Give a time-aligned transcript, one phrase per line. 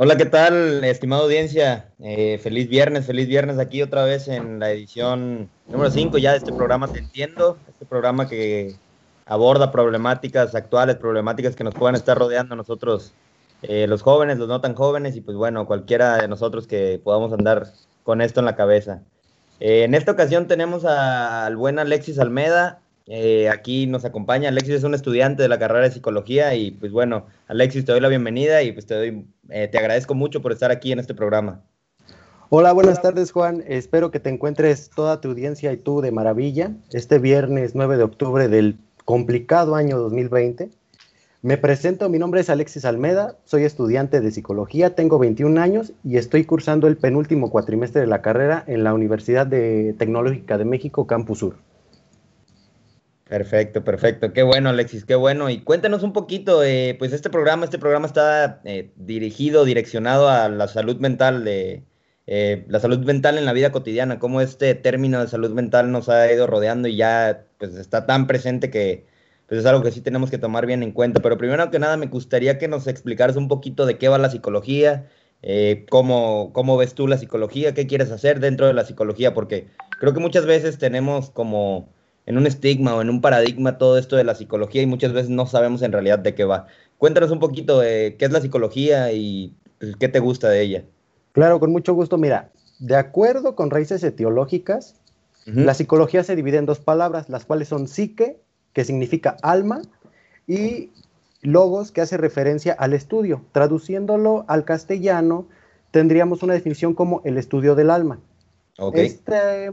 [0.00, 1.90] Hola, ¿qué tal, estimada audiencia?
[1.98, 6.38] Eh, feliz viernes, feliz viernes aquí otra vez en la edición número 5 ya de
[6.38, 8.76] este programa Te Entiendo, este programa que
[9.26, 13.12] aborda problemáticas actuales, problemáticas que nos puedan estar rodeando a nosotros,
[13.62, 17.32] eh, los jóvenes, los no tan jóvenes y pues bueno, cualquiera de nosotros que podamos
[17.32, 17.66] andar
[18.04, 19.02] con esto en la cabeza.
[19.58, 24.50] Eh, en esta ocasión tenemos al buen Alexis Almeda, eh, aquí nos acompaña.
[24.50, 28.02] Alexis es un estudiante de la carrera de psicología y pues bueno, Alexis, te doy
[28.02, 31.14] la bienvenida y pues te, doy, eh, te agradezco mucho por estar aquí en este
[31.14, 31.64] programa.
[32.50, 33.64] Hola, buenas tardes Juan.
[33.66, 36.72] Espero que te encuentres toda tu audiencia y tú de maravilla.
[36.92, 40.70] Este viernes 9 de octubre del complicado año 2020.
[41.40, 46.16] Me presento, mi nombre es Alexis Almeda, soy estudiante de psicología, tengo 21 años y
[46.16, 51.06] estoy cursando el penúltimo cuatrimestre de la carrera en la Universidad de Tecnológica de México,
[51.06, 51.67] Campus Sur.
[53.28, 54.32] Perfecto, perfecto.
[54.32, 55.50] Qué bueno, Alexis, qué bueno.
[55.50, 60.48] Y cuéntanos un poquito, eh, pues este programa, este programa está eh, dirigido, direccionado a
[60.48, 61.84] la salud mental de
[62.26, 66.08] eh, la salud mental en la vida cotidiana, cómo este término de salud mental nos
[66.08, 69.06] ha ido rodeando y ya pues está tan presente que
[69.46, 71.20] pues es algo que sí tenemos que tomar bien en cuenta.
[71.20, 74.30] Pero primero que nada me gustaría que nos explicaras un poquito de qué va la
[74.30, 75.06] psicología,
[75.90, 79.68] cómo, cómo ves tú la psicología, qué quieres hacer dentro de la psicología, porque
[80.00, 81.97] creo que muchas veces tenemos como
[82.28, 85.30] en un estigma o en un paradigma todo esto de la psicología y muchas veces
[85.30, 86.66] no sabemos en realidad de qué va.
[86.98, 90.84] Cuéntanos un poquito de qué es la psicología y pues, qué te gusta de ella.
[91.32, 92.18] Claro, con mucho gusto.
[92.18, 92.50] Mira,
[92.80, 94.96] de acuerdo con raíces etiológicas,
[95.46, 98.38] la psicología se divide en dos palabras, las cuales son psique,
[98.74, 99.80] que significa alma,
[100.46, 100.90] y
[101.40, 103.42] logos, que hace referencia al estudio.
[103.52, 105.48] Traduciéndolo al castellano,
[105.90, 108.20] tendríamos una definición como el estudio del alma.
[108.76, 109.06] Okay.
[109.06, 109.72] Este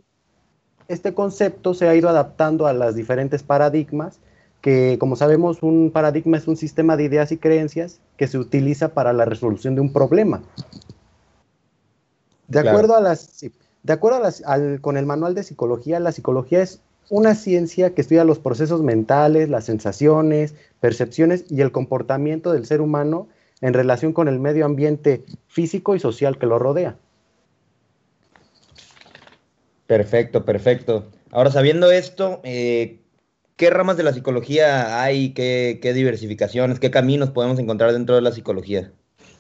[0.88, 4.20] este concepto se ha ido adaptando a las diferentes paradigmas,
[4.62, 8.94] que como sabemos un paradigma es un sistema de ideas y creencias que se utiliza
[8.94, 10.42] para la resolución de un problema.
[12.48, 13.46] De acuerdo a las,
[13.84, 14.22] de acuerdo
[14.82, 19.50] con el manual de psicología, la psicología es una ciencia que estudia los procesos mentales,
[19.50, 23.28] las sensaciones, percepciones y el comportamiento del ser humano
[23.62, 26.98] en relación con el medio ambiente físico y social que lo rodea.
[29.88, 31.06] Perfecto, perfecto.
[31.32, 33.02] Ahora, sabiendo esto, eh,
[33.56, 35.34] ¿qué ramas de la psicología hay?
[35.34, 36.80] ¿Qué, diversificaciones?
[36.80, 38.92] ¿Qué caminos podemos encontrar dentro de la psicología?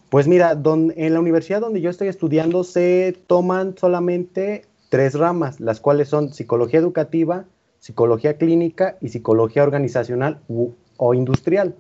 [0.09, 5.79] Pues mira, en la universidad donde yo estoy estudiando se toman solamente tres ramas, las
[5.79, 7.45] cuales son psicología educativa,
[7.79, 10.39] psicología clínica y psicología organizacional
[10.97, 11.75] o industrial.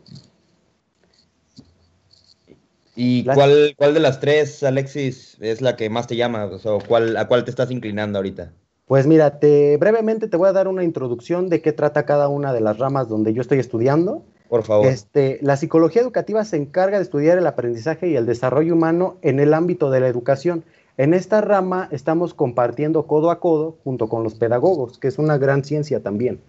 [2.95, 6.45] ¿Y cuál, cuál de las tres, Alexis, es la que más te llama?
[6.45, 8.53] O sea, ¿cuál, ¿a cuál te estás inclinando ahorita?
[8.85, 12.53] Pues mira, te, brevemente te voy a dar una introducción de qué trata cada una
[12.53, 14.23] de las ramas donde yo estoy estudiando.
[14.47, 14.85] Por favor.
[14.85, 19.39] Este, la psicología educativa se encarga de estudiar el aprendizaje y el desarrollo humano en
[19.39, 20.63] el ámbito de la educación.
[20.97, 25.37] En esta rama estamos compartiendo codo a codo junto con los pedagogos, que es una
[25.37, 26.39] gran ciencia también.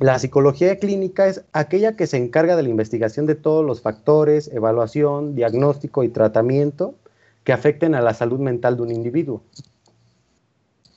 [0.00, 4.48] La psicología clínica es aquella que se encarga de la investigación de todos los factores,
[4.52, 6.94] evaluación, diagnóstico y tratamiento
[7.42, 9.42] que afecten a la salud mental de un individuo.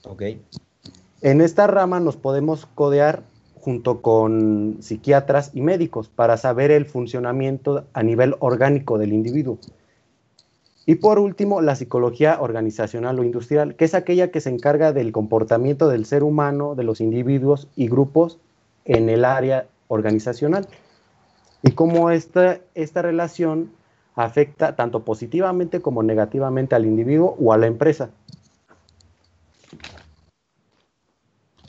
[0.03, 0.23] Ok.
[1.21, 3.23] En esta rama nos podemos codear
[3.59, 9.57] junto con psiquiatras y médicos para saber el funcionamiento a nivel orgánico del individuo.
[10.85, 15.11] Y por último, la psicología organizacional o industrial, que es aquella que se encarga del
[15.11, 18.39] comportamiento del ser humano, de los individuos y grupos
[18.85, 20.67] en el área organizacional
[21.63, 23.71] y cómo esta, esta relación
[24.15, 28.09] afecta tanto positivamente como negativamente al individuo o a la empresa.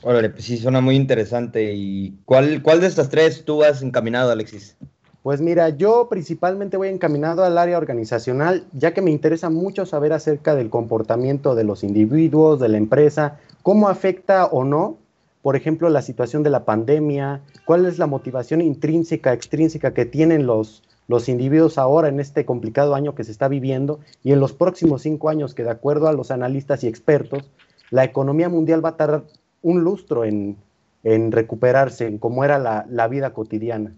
[0.01, 1.73] Órale, pues sí, suena muy interesante.
[1.73, 4.75] ¿Y cuál, cuál de estas tres tú has encaminado, Alexis?
[5.21, 10.11] Pues mira, yo principalmente voy encaminado al área organizacional, ya que me interesa mucho saber
[10.11, 14.97] acerca del comportamiento de los individuos, de la empresa, cómo afecta o no
[15.43, 20.47] por ejemplo, la situación de la pandemia, cuál es la motivación intrínseca, extrínseca que tienen
[20.47, 24.53] los, los individuos ahora en este complicado año que se está viviendo y en los
[24.53, 27.51] próximos cinco años que de acuerdo a los analistas y expertos,
[27.91, 29.25] la economía mundial va a tardar
[29.61, 30.55] un lustro en,
[31.03, 33.93] recuperarse, en cómo era la, la vida cotidiana.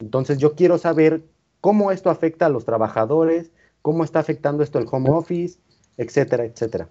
[0.00, 1.22] Entonces yo quiero saber
[1.60, 5.60] cómo esto afecta a los trabajadores, cómo está afectando esto el home office,
[5.96, 6.88] etcétera, etcétera.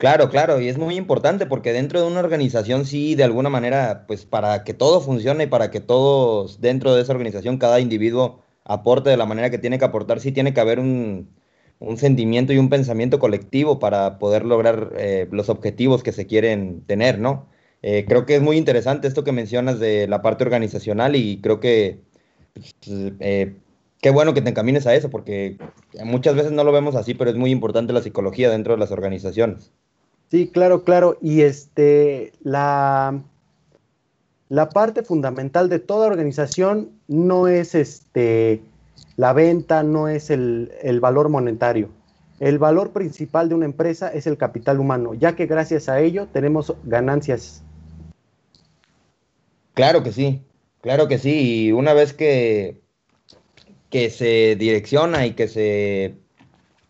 [0.00, 4.06] Claro, claro, y es muy importante porque dentro de una organización sí, de alguna manera,
[4.06, 8.42] pues para que todo funcione y para que todos dentro de esa organización, cada individuo
[8.64, 11.28] aporte de la manera que tiene que aportar, sí tiene que haber un,
[11.96, 17.18] sentimiento y un pensamiento colectivo para poder lograr eh, los objetivos que se quieren tener,
[17.18, 17.48] ¿no?
[17.82, 21.60] Eh, creo que es muy interesante esto que mencionas de la parte organizacional y creo
[21.60, 22.00] que
[22.54, 22.74] pues,
[23.20, 23.54] eh,
[24.00, 25.58] qué bueno que te encamines a eso, porque
[26.04, 28.92] muchas veces no lo vemos así, pero es muy importante la psicología dentro de las
[28.92, 29.72] organizaciones.
[30.30, 31.18] Sí, claro, claro.
[31.20, 33.20] Y este, la,
[34.48, 38.62] la parte fundamental de toda organización no es este,
[39.16, 41.88] la venta, no es el, el valor monetario.
[42.38, 46.26] El valor principal de una empresa es el capital humano, ya que gracias a ello
[46.32, 47.62] tenemos ganancias.
[49.74, 50.42] Claro que sí,
[50.80, 51.66] claro que sí.
[51.66, 52.80] Y una vez que,
[53.90, 56.14] que se direcciona y que se,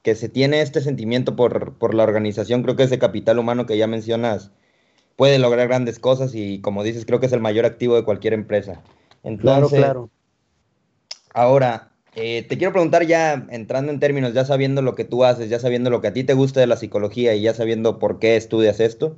[0.02, 3.76] que se tiene este sentimiento por, por la organización, creo que ese capital humano que
[3.76, 4.50] ya mencionas
[5.16, 8.32] puede lograr grandes cosas y como dices, creo que es el mayor activo de cualquier
[8.32, 8.80] empresa.
[9.22, 10.10] Entonces, claro, claro.
[11.34, 15.50] Ahora, eh, te quiero preguntar ya, entrando en términos, ya sabiendo lo que tú haces,
[15.50, 18.18] ya sabiendo lo que a ti te gusta de la psicología y ya sabiendo por
[18.18, 19.16] qué estudias esto,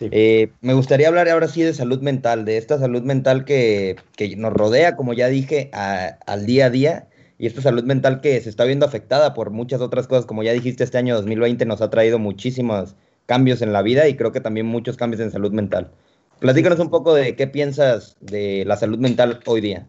[0.00, 4.34] eh, me gustaría hablar ahora sí de salud mental, de esta salud mental que, que
[4.36, 7.08] nos rodea, como ya dije, al día a día
[7.42, 10.52] y esta salud mental que se está viendo afectada por muchas otras cosas, como ya
[10.52, 12.94] dijiste, este año 2020 nos ha traído muchísimos
[13.26, 15.90] cambios en la vida y creo que también muchos cambios en salud mental.
[16.38, 19.88] Platícanos un poco de qué piensas de la salud mental hoy día.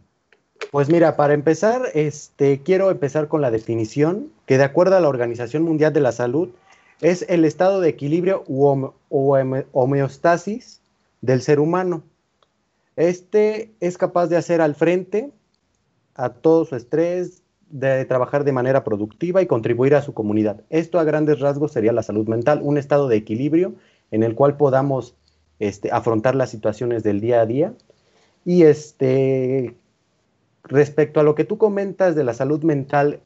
[0.71, 5.09] Pues mira, para empezar, este, quiero empezar con la definición, que de acuerdo a la
[5.09, 6.49] Organización Mundial de la Salud,
[7.01, 8.89] es el estado de equilibrio o
[9.73, 10.81] homeostasis
[11.21, 12.01] del ser humano.
[12.95, 15.29] Este es capaz de hacer al frente
[16.15, 17.42] a todo su estrés,
[17.73, 20.61] de trabajar de manera productiva y contribuir a su comunidad.
[20.69, 23.73] Esto a grandes rasgos sería la salud mental, un estado de equilibrio
[24.11, 25.15] en el cual podamos
[25.57, 27.73] este, afrontar las situaciones del día a día.
[28.45, 29.75] Y este,
[30.63, 33.21] respecto a lo que tú comentas de la salud mental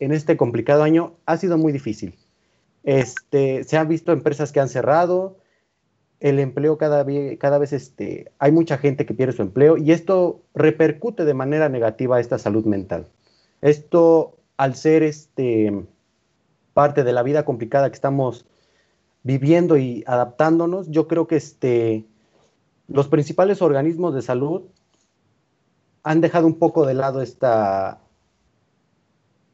[0.00, 2.16] en este complicado año, ha sido muy difícil.
[2.82, 5.36] Este, se han visto empresas que han cerrado,
[6.18, 7.06] el empleo cada,
[7.38, 11.68] cada vez este, hay mucha gente que pierde su empleo y esto repercute de manera
[11.68, 13.06] negativa a esta salud mental.
[13.62, 15.86] Esto, al ser este,
[16.74, 18.44] parte de la vida complicada que estamos
[19.22, 22.04] viviendo y adaptándonos, yo creo que este,
[22.88, 24.62] los principales organismos de salud
[26.02, 28.00] han dejado un poco de lado esta,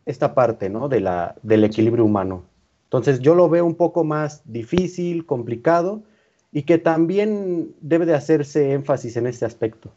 [0.07, 0.89] esta parte ¿no?
[0.89, 2.45] de la, del equilibrio humano.
[2.85, 6.03] Entonces yo lo veo un poco más difícil, complicado
[6.51, 9.91] y que también debe de hacerse énfasis en este aspecto.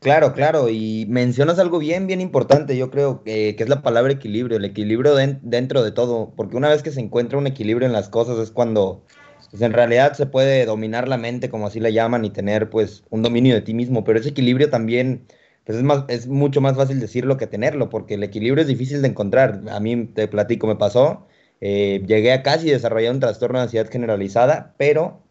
[0.00, 4.58] Claro, claro, y mencionas algo bien, bien importante, yo creo que, es la palabra equilibrio,
[4.58, 8.08] el equilibrio dentro de todo, porque una vez que se encuentra un equilibrio en las
[8.08, 9.02] cosas es cuando
[9.50, 13.04] pues, en realidad se puede dominar la mente, como así la llaman, y tener pues
[13.10, 15.26] un dominio de ti mismo, pero ese equilibrio también
[15.64, 19.02] pues es, más, es mucho más fácil decirlo que tenerlo, porque el equilibrio es difícil
[19.02, 19.62] de encontrar.
[19.70, 21.26] A mí te platico, me pasó,
[21.60, 25.25] eh, llegué a casi desarrollar un trastorno de ansiedad generalizada, pero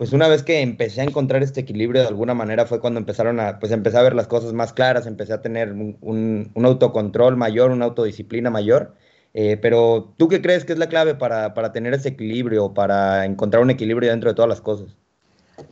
[0.00, 3.38] pues una vez que empecé a encontrar este equilibrio de alguna manera fue cuando empezaron
[3.38, 7.70] a, pues empecé a ver las cosas más claras, empecé a tener un, autocontrol mayor,
[7.70, 8.94] una autodisciplina mayor.
[9.34, 13.62] Eh, pero ¿tú qué crees que es la clave para, tener ese equilibrio, para encontrar
[13.62, 14.96] un equilibrio dentro de todas las cosas?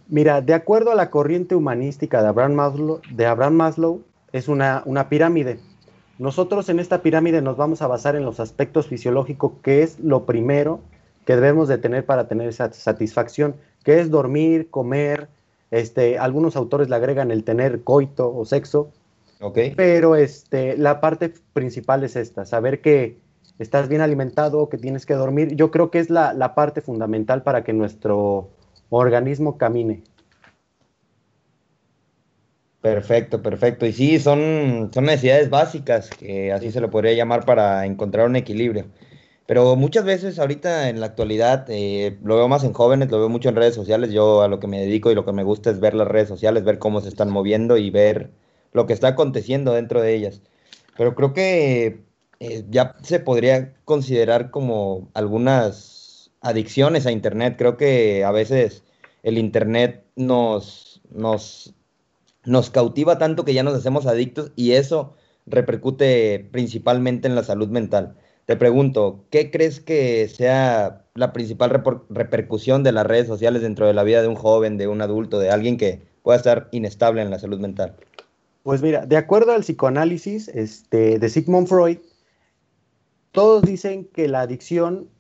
[0.08, 4.02] Mira, de acuerdo a la corriente humanística de Abraham Maslow, de Abraham Maslow
[4.35, 5.58] es una, una pirámide.
[6.18, 10.26] Nosotros en esta pirámide nos vamos a basar en los aspectos fisiológicos, que es lo
[10.26, 10.80] primero
[11.25, 13.54] que debemos de tener para tener esa satisfacción
[13.88, 15.28] que es dormir, comer,
[15.71, 18.90] este, algunos autores le agregan el tener coito o sexo,
[19.40, 19.73] okay.
[19.75, 23.16] pero este, la parte principal es esta, saber que
[23.59, 27.42] estás bien alimentado, que tienes que dormir, yo creo que es la, la parte fundamental
[27.42, 28.50] para que nuestro
[28.90, 30.02] organismo camine.
[32.83, 33.87] Perfecto, perfecto.
[33.87, 38.37] Y sí, son, son necesidades básicas, que así se lo podría llamar para encontrar un
[38.37, 38.85] equilibrio.
[39.48, 43.30] Pero muchas veces ahorita en la actualidad, eh, lo veo más en jóvenes, lo veo
[43.30, 45.70] mucho en redes sociales, yo a lo que me dedico y lo que me gusta
[45.70, 48.30] es ver las redes sociales, ver cómo se están moviendo y ver
[48.74, 50.42] lo que está aconteciendo dentro de ellas.
[50.98, 52.02] Pero creo que
[52.40, 57.54] eh, ya se podría considerar como algunas adicciones a Internet.
[57.56, 58.84] Creo que a veces
[59.22, 61.74] el Internet nos, nos,
[62.44, 65.14] nos cautiva tanto que ya nos hacemos adictos y eso
[65.46, 68.16] repercute principalmente en la salud mental.
[68.48, 73.92] Te pregunto, ¿qué crees que sea la principal repercusión de las redes sociales dentro de
[73.92, 77.28] la vida de un joven, de un adulto, de alguien que pueda estar inestable en
[77.28, 77.96] la salud mental?
[78.62, 81.98] Pues mira, de acuerdo al psicoanálisis este, de Sigmund Freud,
[83.32, 85.10] todos dicen que la adicción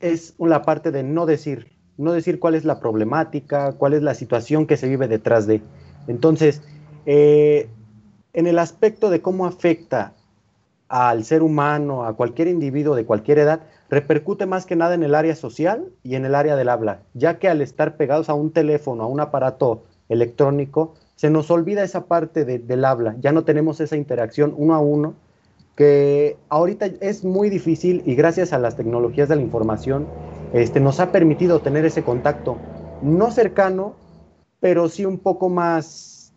[0.00, 4.14] es una parte de no decir, no decir cuál es la problemática, cuál es la
[4.14, 5.62] situación que se vive detrás de.
[6.08, 6.60] Entonces,
[7.06, 7.68] eh,
[8.32, 10.14] en el aspecto de cómo afecta
[10.88, 15.14] al ser humano, a cualquier individuo de cualquier edad, repercute más que nada en el
[15.14, 18.52] área social y en el área del habla, ya que al estar pegados a un
[18.52, 23.80] teléfono, a un aparato electrónico, se nos olvida esa parte del habla, ya no tenemos
[23.80, 25.14] esa interacción uno a uno,
[25.76, 30.06] que ahorita es muy difícil y gracias a las tecnologías de la información
[30.52, 32.56] este, nos ha permitido tener ese contacto,
[33.02, 33.94] no cercano,
[34.60, 36.32] pero sí un poco más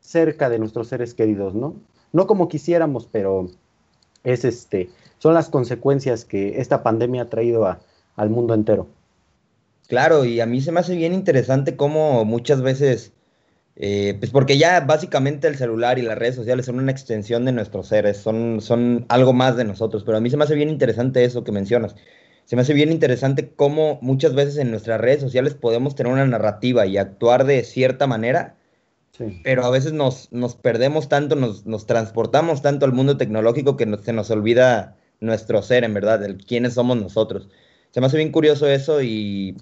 [0.00, 1.74] cerca de nuestros seres queridos, ¿no?
[2.16, 3.50] No como quisiéramos, pero
[4.24, 7.76] es este, son las consecuencias que esta pandemia ha traído
[8.16, 8.86] al mundo entero.
[9.86, 13.12] Claro, y a mí se me hace bien interesante cómo muchas veces,
[13.76, 17.52] eh, pues porque ya básicamente el celular y las redes sociales son una extensión de
[17.52, 20.70] nuestros seres, son, son algo más de nosotros, pero a mí se me hace bien
[20.70, 21.96] interesante eso que mencionas.
[22.46, 26.24] Se me hace bien interesante cómo muchas veces en nuestras redes sociales podemos tener una
[26.24, 28.55] narrativa y actuar de cierta manera,
[29.42, 33.98] pero a veces nos, nos perdemos tanto, nos, nos, transportamos tanto al mundo tecnológico que
[34.02, 37.48] se nos olvida nuestro ser, en verdad, el quiénes somos nosotros.
[37.90, 39.56] Se me hace bien curioso eso y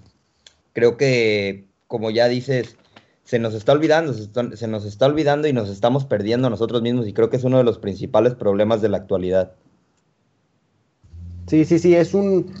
[0.73, 2.77] creo que, como ya dices,
[3.23, 7.13] se nos está olvidando, se, nos está olvidando y nos estamos perdiendo nosotros mismos y
[7.13, 9.53] creo que es uno de los principales problemas de la actualidad.
[11.47, 12.51] Sí, sí, sí, es un,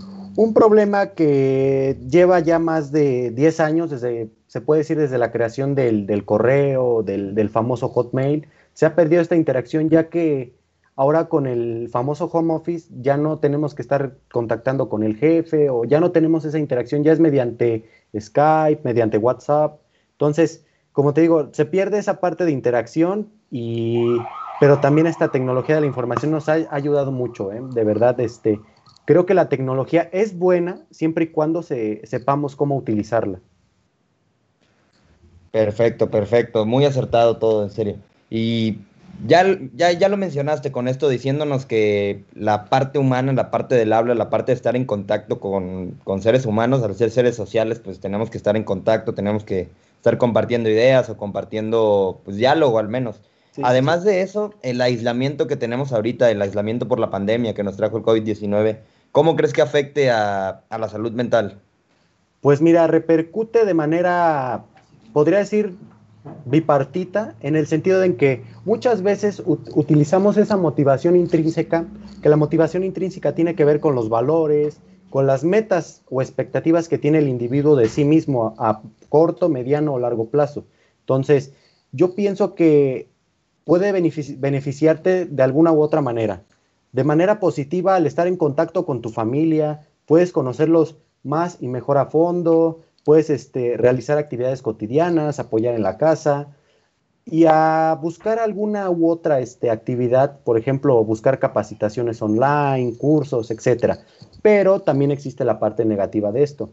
[0.53, 5.75] problema que lleva ya más de 10 años, desde, se puede decir desde la creación
[5.75, 8.47] del, correo, del, del, famoso Hotmail.
[8.71, 10.55] Se ha perdido esta interacción ya que
[10.95, 15.69] ahora con el famoso home office ya no tenemos que estar contactando con el jefe
[15.69, 17.83] o ya no tenemos esa interacción, ya es mediante
[18.17, 19.81] Skype, mediante WhatsApp.
[20.11, 24.19] Entonces, como te digo, se pierde esa parte de interacción y
[24.61, 27.61] pero también esta tecnología de la información nos ha ayudado mucho, ¿eh?
[27.61, 28.61] de verdad, este,
[29.03, 33.41] creo que la tecnología es buena siempre y cuando se, sepamos cómo utilizarla.
[35.55, 37.95] Perfecto, perfecto, muy acertado todo, en serio.
[38.29, 38.79] Y
[39.25, 43.93] ya, ya, ya lo mencionaste con esto diciéndonos que la parte humana, la parte del
[43.93, 48.01] habla, la parte de estar en contacto con, seres humanos, al ser seres sociales, pues
[48.01, 52.89] tenemos que estar en contacto, tenemos que estar compartiendo ideas o compartiendo pues, diálogo al
[52.89, 53.21] menos.
[53.63, 57.77] Además de eso, el aislamiento que tenemos ahorita, el aislamiento por la pandemia que nos
[57.77, 58.79] trajo el COVID-19,
[59.13, 61.61] ¿cómo crees que afecte a, a la salud mental?
[62.41, 64.65] Pues mira, repercute de manera,
[65.15, 65.77] podría decir,
[66.43, 71.85] bipartita en el sentido de que muchas veces utilizamos esa motivación intrínseca,
[72.21, 76.89] que la motivación intrínseca tiene que ver con los valores, con las metas o expectativas
[76.89, 80.65] que tiene el individuo de sí mismo a, corto, mediano o largo plazo.
[80.99, 81.53] Entonces,
[81.93, 83.07] yo pienso que
[83.63, 86.43] puede beneficiarte de alguna u otra manera.
[86.91, 91.99] De manera positiva, al estar en contacto con tu familia, puedes conocerlos más y mejor
[91.99, 96.47] a fondo, puedes este, realizar actividades cotidianas, apoyar en la casa
[97.23, 103.99] y a buscar alguna u otra este, actividad, por ejemplo, buscar capacitaciones online, cursos, etcétera.
[104.41, 106.71] Pero también existe la parte negativa de esto.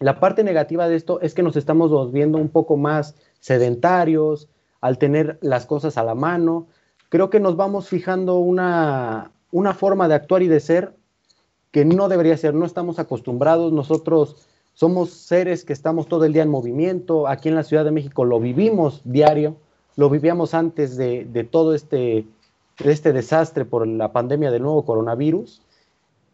[0.00, 4.48] La parte negativa de esto es que nos estamos volviendo un poco más sedentarios
[4.80, 6.66] al tener las cosas a la mano.
[7.10, 10.96] Creo que nos vamos fijando una, una forma de actuar y de ser
[11.70, 12.54] que no debería ser.
[12.54, 17.28] No estamos acostumbrados nosotros somos seres que estamos todo el día en movimiento.
[17.28, 19.56] Aquí en la Ciudad de México lo vivimos diario,
[19.96, 22.24] lo vivíamos antes de, todo este,
[22.82, 25.60] este desastre por la pandemia del nuevo coronavirus.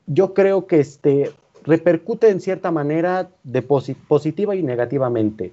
[0.07, 1.33] Yo creo que este,
[1.65, 5.53] repercute en cierta manera de positiva y negativamente.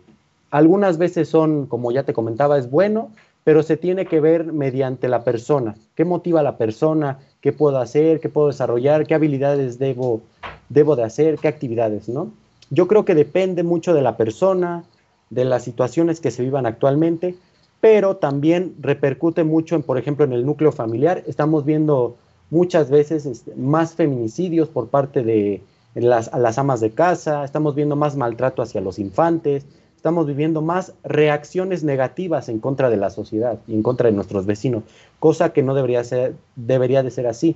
[0.51, 3.09] Algunas veces son, como ya te comentaba, es bueno,
[3.43, 5.75] pero se tiene que ver mediante la persona.
[5.95, 7.19] ¿Qué motiva a la persona?
[7.41, 8.19] ¿Qué puedo hacer?
[8.19, 9.05] ¿Qué puedo desarrollar?
[9.05, 10.21] ¿Qué habilidades debo,
[10.69, 11.39] debo de hacer?
[11.39, 12.07] ¿Qué actividades?
[12.07, 12.31] ¿no?
[12.73, 14.83] Yo creo que depende mucho de la persona,
[15.29, 17.35] de las situaciones que se vivan actualmente,
[17.79, 21.23] pero también repercute mucho en, por ejemplo, en el núcleo familiar.
[21.27, 22.15] Estamos viendo
[22.49, 25.61] muchas veces este, más feminicidios por parte de
[25.93, 30.93] las, las amas de casa, estamos viendo más maltrato hacia los infantes, estamos viviendo más
[31.03, 34.83] reacciones negativas en contra de la sociedad y en contra de nuestros vecinos,
[35.19, 37.55] cosa que no debería, ser, debería de ser así.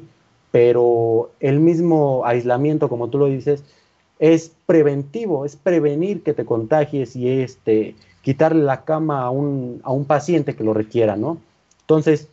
[0.52, 3.64] Pero el mismo aislamiento, como tú lo dices,
[4.20, 9.92] es preventivo, es prevenir que te contagies y este, quitarle la cama a un, a
[9.92, 11.40] un paciente que lo requiera, ¿no?
[11.82, 12.28] Entonces,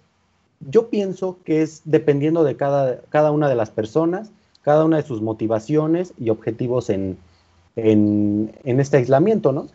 [0.61, 4.31] yo pienso que es dependiendo de cada, cada una de las personas,
[4.62, 7.19] cada una de sus motivaciones y objetivos en,
[7.76, 9.69] en, en este aislamiento, ¿no?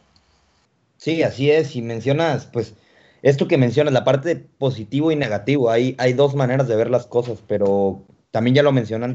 [0.97, 1.75] Sí, así es.
[1.75, 2.73] Y mencionas, pues,
[3.21, 7.05] esto que mencionas, la parte positivo y negativo, hay, hay dos maneras de ver las
[7.05, 8.01] cosas, pero
[8.31, 9.05] también ya lo mencioné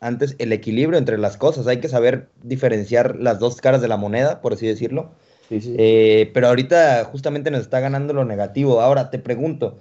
[0.00, 1.66] antes, el equilibrio entre las cosas.
[1.66, 5.10] Hay que saber diferenciar las dos caras de la moneda, por así decirlo.
[5.50, 8.80] Eh, pero ahorita justamente nos está ganando lo negativo.
[8.80, 9.78] Ahora te pregunto,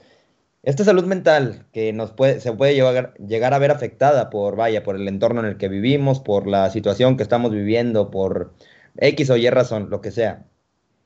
[0.63, 4.95] esta salud mental que nos puede, se puede llegar a ver afectada por, vaya, por
[4.95, 8.53] el entorno en el que vivimos, por la situación que estamos viviendo, por
[8.97, 10.45] X o Y razón, lo que sea.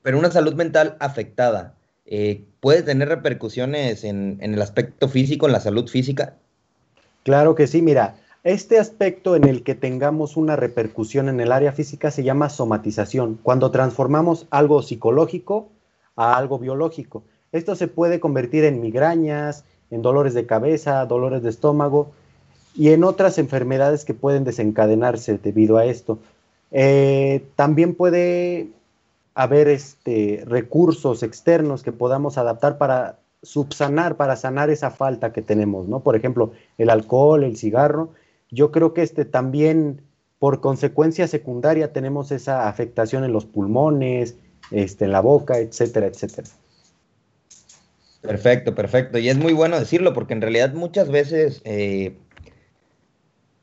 [0.02, 1.76] Pero una salud mental afectada,
[2.06, 6.38] eh, ¿puede tener repercusiones en, en el aspecto físico, en la salud física?
[7.24, 11.74] Claro que sí, mira, este aspecto en el que tengamos una repercusión en el área
[11.74, 15.70] física se llama somatización, cuando transformamos algo psicológico
[16.16, 17.24] a algo biológico.
[17.52, 22.12] Esto se puede convertir en migrañas, en dolores de cabeza, dolores de estómago
[22.76, 26.20] y en otras enfermedades que pueden desencadenarse debido a esto.
[26.72, 28.70] Eh, también puede
[29.34, 35.88] haber este, recursos externos que podamos adaptar para subsanar, para sanar esa falta que tenemos,
[35.88, 36.02] ¿no?
[36.02, 38.10] Por ejemplo, el alcohol, el cigarro,
[38.52, 40.02] yo creo que este también
[40.40, 44.38] por consecuencia secundaria tenemos esa afectación en los pulmones,
[44.72, 46.48] este, en la boca, etcétera, etcétera.
[48.22, 49.18] Perfecto, perfecto.
[49.18, 52.18] Y es muy bueno decirlo porque en realidad muchas veces, eh,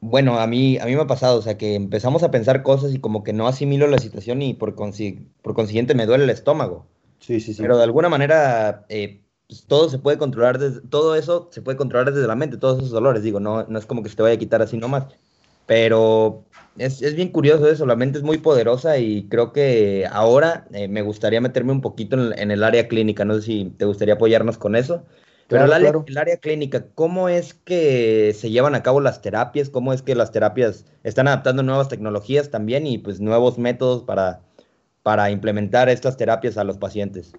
[0.01, 2.95] bueno, a mí, a mí me ha pasado, o sea, que empezamos a pensar cosas
[2.95, 6.87] y como que no asimilo la situación y por, por consiguiente me duele el estómago.
[7.21, 7.63] Sí, sí, sí.
[7.63, 9.21] Pero de alguna manera eh,
[9.69, 12.91] todo se puede controlar, desde, todo eso se puede controlar desde la mente, todos esos
[12.91, 15.05] dolores, digo, no, no es como que se te vaya a quitar así nomás,
[15.67, 16.45] pero
[16.79, 20.89] es, es bien curioso eso, la mente es muy poderosa y creo que ahora eh,
[20.89, 24.59] me gustaría meterme un poquito en, el área clínica, no sé si te gustaría apoyarnos
[24.59, 25.05] con eso.
[25.49, 29.71] Pero el, área, el área clínica, ¿cómo es que se llevan a cabo las terapias?
[29.71, 34.41] ¿Cómo es que las terapias están adaptando nuevas tecnologías también y pues nuevos métodos para,
[35.05, 37.33] para implementar estas terapias a los pacientes?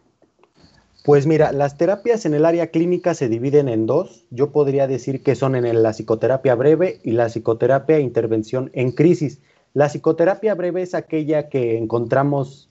[1.07, 4.25] Pues mira, las terapias en el área clínica se dividen en dos.
[4.29, 9.39] Yo podría decir que son en la psicoterapia breve y la psicoterapia intervención en crisis.
[9.73, 12.67] La psicoterapia breve es aquella que encontramos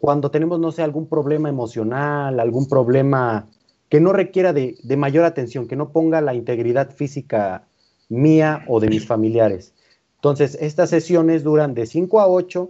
[0.00, 3.46] cuando tenemos, no sé, algún problema emocional, algún problema
[3.88, 7.68] que no requiera de, de mayor atención, que no ponga la integridad física
[8.08, 9.74] mía o de mis familiares.
[10.16, 12.68] Entonces, estas sesiones duran de 5 a 8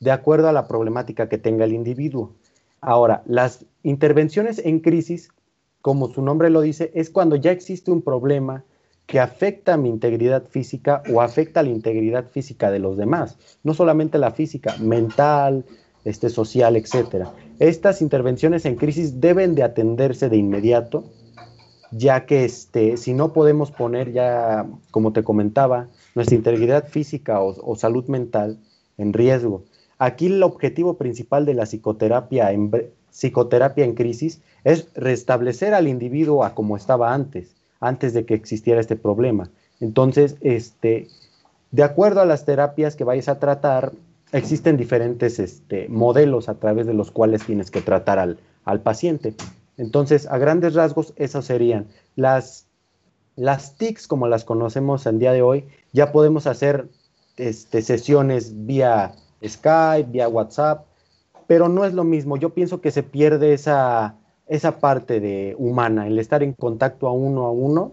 [0.00, 2.34] de acuerdo a la problemática que tenga el individuo.
[2.80, 5.30] Ahora, las intervenciones en crisis,
[5.82, 8.64] como su nombre lo dice, es cuando ya existe un problema
[9.06, 13.38] que afecta a mi integridad física o afecta a la integridad física de los demás,
[13.64, 15.64] no solamente la física, mental,
[16.04, 17.32] este, social, etcétera.
[17.58, 21.04] Estas intervenciones en crisis deben de atenderse de inmediato,
[21.90, 27.56] ya que este, si no podemos poner ya, como te comentaba, nuestra integridad física o,
[27.62, 28.58] o salud mental
[28.98, 29.64] en riesgo.
[29.98, 32.70] Aquí el objetivo principal de la psicoterapia en,
[33.10, 38.80] psicoterapia en crisis es restablecer al individuo a como estaba antes, antes de que existiera
[38.80, 39.50] este problema.
[39.80, 41.08] Entonces, este,
[41.70, 43.92] de acuerdo a las terapias que vayas a tratar,
[44.32, 49.34] existen diferentes este, modelos a través de los cuales tienes que tratar al, al paciente.
[49.78, 52.66] Entonces, a grandes rasgos, esas serían las,
[53.36, 56.88] las TICs, como las conocemos el día de hoy, ya podemos hacer
[57.36, 60.86] este, sesiones vía Skype, vía WhatsApp,
[61.46, 62.36] pero no es lo mismo.
[62.36, 67.12] Yo pienso que se pierde esa, esa parte de humana, el estar en contacto a
[67.12, 67.92] uno a uno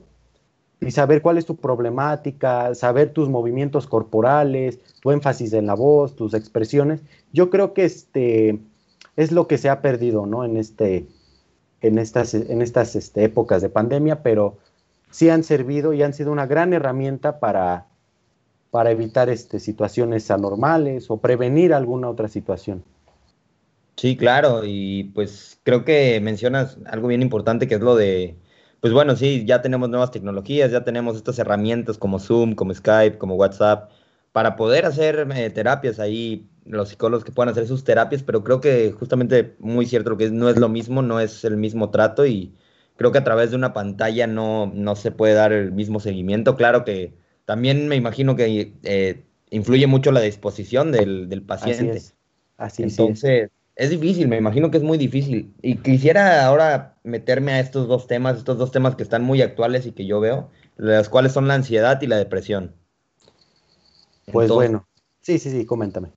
[0.81, 6.15] y saber cuál es tu problemática, saber tus movimientos corporales, tu énfasis en la voz,
[6.15, 7.01] tus expresiones.
[7.33, 8.59] Yo creo que este
[9.15, 10.43] es lo que se ha perdido, ¿no?
[10.43, 11.07] En este
[11.81, 14.57] en estas en estas este, épocas de pandemia, pero
[15.09, 17.85] sí han servido y han sido una gran herramienta para
[18.75, 22.83] para evitar este, situaciones anormales o prevenir alguna otra situación.
[23.95, 28.35] Sí, claro, y pues creo que mencionas algo bien importante que es lo de,
[28.81, 33.17] pues bueno, sí, ya tenemos nuevas tecnologías, ya tenemos estas herramientas como Zoom, como Skype,
[33.17, 33.91] como WhatsApp,
[34.33, 38.59] para poder hacer eh, terapias ahí, los psicólogos que puedan hacer sus terapias, pero creo
[38.59, 41.91] que justamente muy cierto lo que es, no es lo mismo, no es el mismo
[41.91, 42.53] trato y
[42.97, 46.57] creo que a través de una pantalla no, no se puede dar el mismo seguimiento.
[46.57, 51.91] Claro que también me imagino que eh, influye mucho la disposición del, paciente.
[51.91, 52.13] Así es.
[52.57, 53.89] Así Entonces, es.
[53.89, 55.53] difícil, me imagino que es muy difícil.
[55.61, 59.85] Y quisiera ahora meterme a estos dos temas, estos dos temas que están muy actuales
[59.85, 62.75] y que yo veo, las cuales son la ansiedad y la depresión.
[64.31, 64.87] Pues bueno,
[65.21, 66.11] sí, sí, sí, coméntame.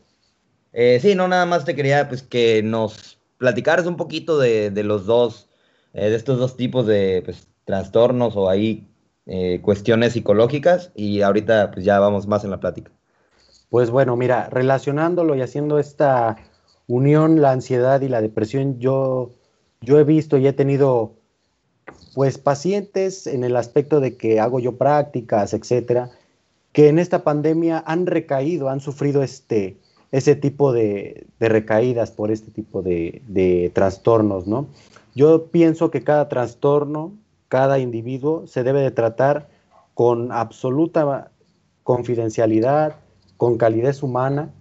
[0.73, 5.07] Eh, sí, no, nada más te quería pues que nos platicaras un poquito de, los
[5.07, 5.49] dos,
[5.93, 8.87] eh, de estos dos tipos de pues, trastornos o ahí
[9.31, 12.91] eh, cuestiones psicológicas y ahorita pues ya vamos más en la plática.
[13.69, 16.37] Pues bueno, mira, relacionándolo y haciendo esta
[16.87, 19.31] unión, la ansiedad y la depresión, yo,
[19.83, 21.13] yo he visto y he tenido
[22.15, 26.11] pues pacientes en el aspecto de que hago yo prácticas, etcétera,
[26.73, 29.77] que en esta pandemia han recaído, han sufrido este,
[30.11, 34.69] ese tipo de, recaídas por este tipo de trastornos, ¿no?
[35.15, 37.13] Yo pienso que cada trastorno
[37.49, 39.49] cada individuo se debe de tratar
[39.95, 41.31] con absoluta
[41.83, 42.97] confidencialidad,
[43.37, 44.53] con calidez humana,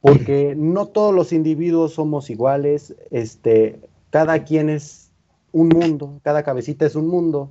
[0.00, 5.10] porque no todos los individuos somos iguales, este, cada quien es
[5.52, 7.50] un mundo, cada cabecita es un mundo.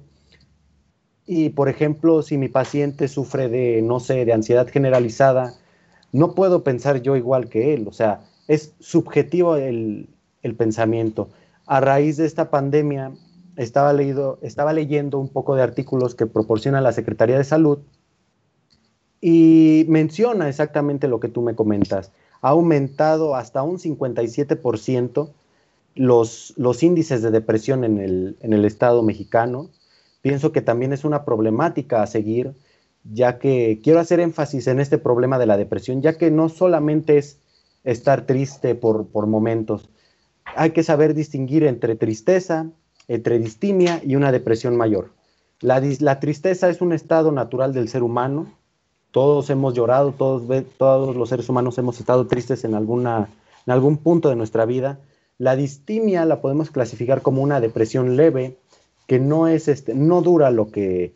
[1.25, 5.55] Y por ejemplo, si mi paciente sufre de, no sé, de ansiedad generalizada,
[6.11, 7.87] no puedo pensar yo igual que él.
[7.87, 10.09] O sea, es subjetivo el,
[10.41, 11.29] el pensamiento.
[11.65, 13.13] A raíz de esta pandemia,
[13.55, 17.79] estaba, leído, estaba leyendo un poco de artículos que proporciona la Secretaría de Salud
[19.21, 22.11] y menciona exactamente lo que tú me comentas.
[22.41, 25.29] Ha aumentado hasta un 57%
[25.95, 29.69] los, los índices de depresión en el, en el Estado mexicano.
[30.21, 32.53] Pienso que también es una problemática a seguir,
[33.03, 37.17] ya que quiero hacer énfasis en este problema de la depresión, ya que no solamente
[37.17, 37.39] es
[37.83, 39.89] estar triste por, por momentos,
[40.55, 42.69] hay que saber distinguir entre tristeza,
[43.07, 45.11] entre distimia y una depresión mayor.
[45.61, 48.47] La, la, tristeza es un estado natural del ser humano.
[49.11, 50.43] Todos hemos llorado, todos,
[50.77, 53.29] todos los seres humanos hemos estado tristes en, alguna,
[53.65, 54.99] en algún punto de nuestra vida.
[55.37, 58.57] La distimia la podemos clasificar como una depresión leve,
[59.07, 61.13] que no, es este, no dura lo que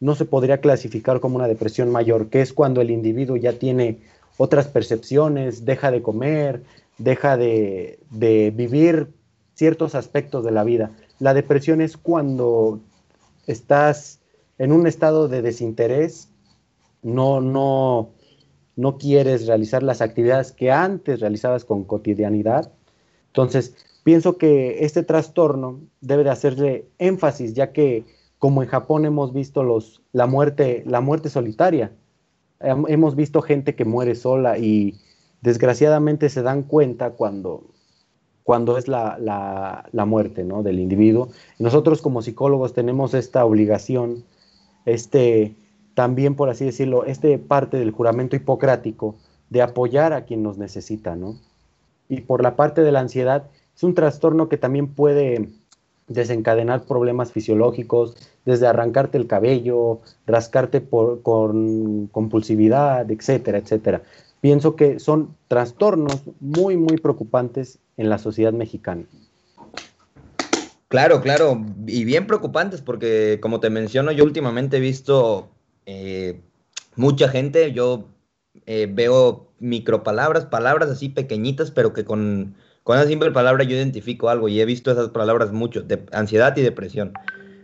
[0.00, 3.98] no se podría clasificar como una depresión mayor, que es cuando el individuo ya tiene
[4.38, 6.62] otras percepciones, deja de comer,
[6.96, 9.08] deja de, de vivir
[9.54, 10.92] ciertos aspectos de la vida.
[11.20, 12.80] La depresión es cuando
[13.46, 14.20] estás
[14.58, 16.28] en un estado de desinterés,
[17.02, 18.10] no, no,
[18.76, 22.72] no quieres realizar las actividades que antes realizabas con cotidianidad.
[23.28, 28.04] Entonces, pienso que este trastorno debe de hacerle énfasis, ya que
[28.38, 31.92] como en Japón hemos visto los, la, muerte, la muerte solitaria,
[32.60, 34.98] hemos visto gente que muere sola y
[35.42, 37.64] desgraciadamente se dan cuenta cuando
[38.50, 40.64] cuando es la, la, muerte ¿no?
[40.64, 41.28] del individuo.
[41.60, 44.24] Nosotros como psicólogos tenemos esta obligación,
[44.86, 45.54] este,
[45.94, 49.14] también por así decirlo, este parte del juramento hipocrático
[49.50, 51.38] de apoyar a quien nos necesita, ¿no?
[52.08, 53.44] Y por la parte de la ansiedad,
[53.76, 55.48] es un trastorno que también puede
[56.08, 64.02] desencadenar problemas fisiológicos, desde arrancarte el cabello, rascarte por, con compulsividad, etcétera, etcétera
[64.40, 69.04] pienso que son trastornos muy, muy preocupantes en la sociedad mexicana.
[70.88, 75.50] Claro, claro, y bien preocupantes porque como te menciono, yo últimamente he visto
[75.84, 76.40] eh,
[76.96, 78.08] mucha gente, yo
[78.64, 84.30] eh, veo micropalabras, palabras así pequeñitas, pero que con, con una simple palabra yo identifico
[84.30, 87.12] algo y he visto esas palabras mucho, de ansiedad y depresión.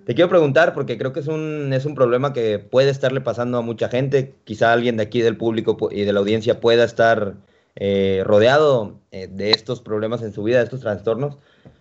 [0.05, 3.57] Te quiero preguntar, porque creo que es un, es un problema que puede estarle pasando
[3.57, 7.37] a mucha gente, quizá alguien de aquí del público y de la audiencia pueda estar
[7.77, 11.39] eh, rodeado eh, de estos problemas en su vida, de estos trastornos.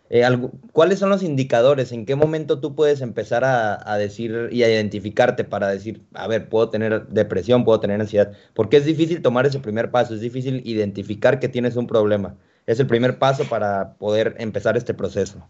[0.09, 0.23] Eh,
[0.71, 1.91] ¿Cuáles son los indicadores?
[1.91, 6.27] ¿En qué momento tú puedes empezar a, a, decir y a identificarte para decir, a
[6.27, 8.31] ver, puedo tener depresión, puedo tener ansiedad?
[8.53, 12.35] Porque es difícil tomar ese primer paso, es difícil identificar que tienes un problema.
[12.67, 15.47] Es el primer paso para poder empezar este proceso.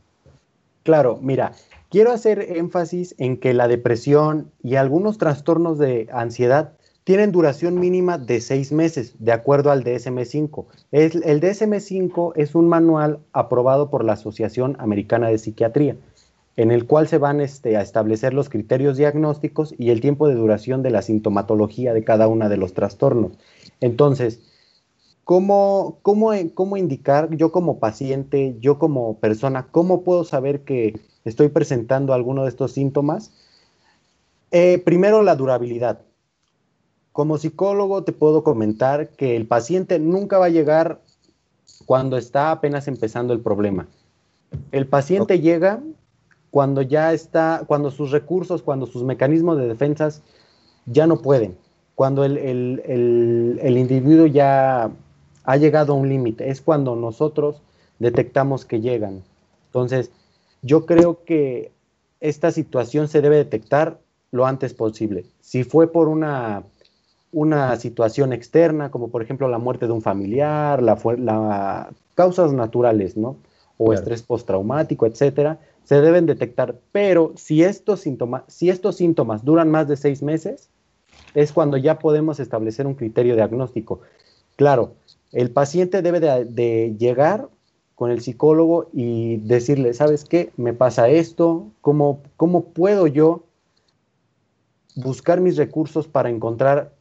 [0.84, 1.54] Claro, mira,
[1.96, 6.74] Quiero hacer énfasis en que la depresión y algunos trastornos de ansiedad
[7.06, 10.66] tienen duración mínima de seis meses, de acuerdo al DSM-5.
[10.92, 15.96] El DSM-5 es un manual aprobado por la Asociación Americana de Psiquiatría,
[16.58, 20.36] en el cual se van este, a establecer los criterios diagnósticos y el tiempo de
[20.36, 23.34] duración de la sintomatología de cada uno de los trastornos.
[23.82, 24.42] Entonces,
[25.24, 31.50] ¿cómo, cómo, cómo indicar yo como paciente, yo como persona, cómo puedo saber que estoy
[31.50, 33.32] presentando alguno de estos síntomas.
[34.52, 36.00] Eh, primero, la durabilidad.
[37.16, 41.00] Como psicólogo te puedo comentar que el paciente nunca va a llegar
[41.86, 43.88] cuando está apenas empezando el problema.
[44.74, 45.82] El paciente llega
[46.52, 50.24] cuando ya está, cuando sus recursos, cuando sus mecanismos de defensas
[50.88, 51.58] ya no pueden,
[51.96, 52.38] cuando el,
[52.86, 54.92] el individuo ya
[55.46, 57.62] ha llegado a un límite, es cuando nosotros
[57.98, 59.24] detectamos que llegan.
[59.68, 60.12] Entonces,
[60.64, 61.72] yo creo que
[62.20, 64.02] esta situación se debe detectar
[64.32, 65.24] lo antes posible.
[65.40, 66.66] Si fue por una,
[67.36, 73.36] una situación externa, como por ejemplo la muerte de un familiar, la, causas naturales, ¿no?
[73.78, 76.80] O estrés postraumático, etcétera, se deben detectar.
[76.94, 80.70] Pero si estos, síntomas, si estos síntomas duran más de seis meses,
[81.34, 84.00] es cuando ya podemos establecer un criterio diagnóstico.
[84.56, 84.94] Claro,
[85.34, 87.50] el paciente debe de llegar
[87.96, 90.54] con el psicólogo y decirle, ¿sabes qué?
[90.56, 93.44] Me pasa esto, ¿cómo, cómo puedo yo
[94.96, 96.95] buscar mis recursos para encontrar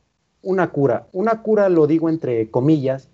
[0.45, 1.09] una cura?
[1.13, 3.09] Una cura lo digo entre comillas,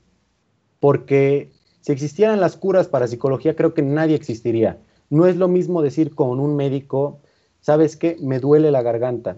[0.81, 4.79] porque si existieran las curas para psicología, creo que nadie existiría.
[5.09, 7.21] No es lo mismo decir con un médico,
[7.61, 8.17] ¿sabes qué?
[8.21, 9.37] Me duele la garganta.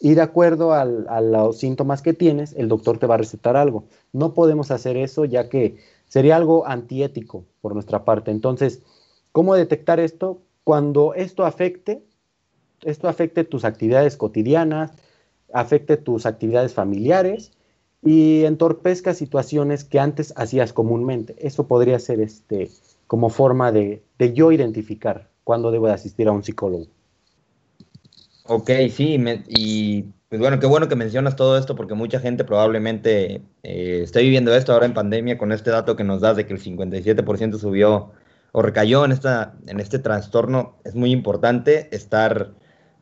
[0.00, 3.84] Y de acuerdo a los síntomas que tienes, el doctor te va a recetar algo.
[4.12, 8.30] No podemos hacer eso ya que sería algo antiético por nuestra parte.
[8.30, 8.82] Entonces,
[9.32, 10.40] ¿cómo detectar esto?
[10.68, 12.04] cuando esto afecte,
[12.82, 14.92] esto afecte tus actividades cotidianas,
[15.52, 17.52] afecte tus actividades familiares
[18.02, 21.34] y entorpezca situaciones que antes hacías comúnmente.
[21.38, 22.70] Eso podría ser este,
[23.06, 24.02] como forma de,
[24.34, 26.86] yo identificar cuándo debo de asistir a un psicólogo.
[28.44, 33.42] Ok, sí, y pues bueno, qué bueno que mencionas todo esto porque mucha gente probablemente
[33.62, 36.54] eh, esté viviendo esto ahora en pandemia con este dato que nos das de que
[36.54, 38.12] el 57% subió
[38.52, 40.76] o recayó en, esta, en este trastorno.
[40.84, 42.52] Es muy importante estar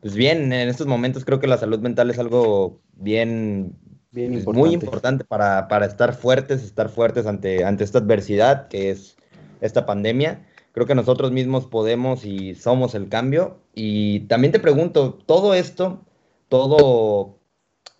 [0.07, 1.25] pues bien en estos momentos.
[1.25, 3.75] Creo que la salud mental es algo bien,
[4.11, 8.91] bien pues, muy importante para, para, estar fuertes, estar fuertes ante, ante esta adversidad que
[8.91, 9.17] es
[9.59, 10.45] esta pandemia
[10.77, 13.57] creo que nosotros mismos podemos y somos el cambio.
[13.73, 16.05] Y también te pregunto, todo esto,
[16.49, 17.39] todo,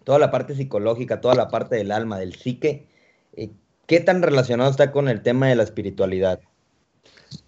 [0.04, 2.88] toda la parte psicológica, toda la parte del alma, del psique,
[3.36, 3.50] eh,
[3.88, 6.40] ¿qué tan relacionado está con el tema de la espiritualidad?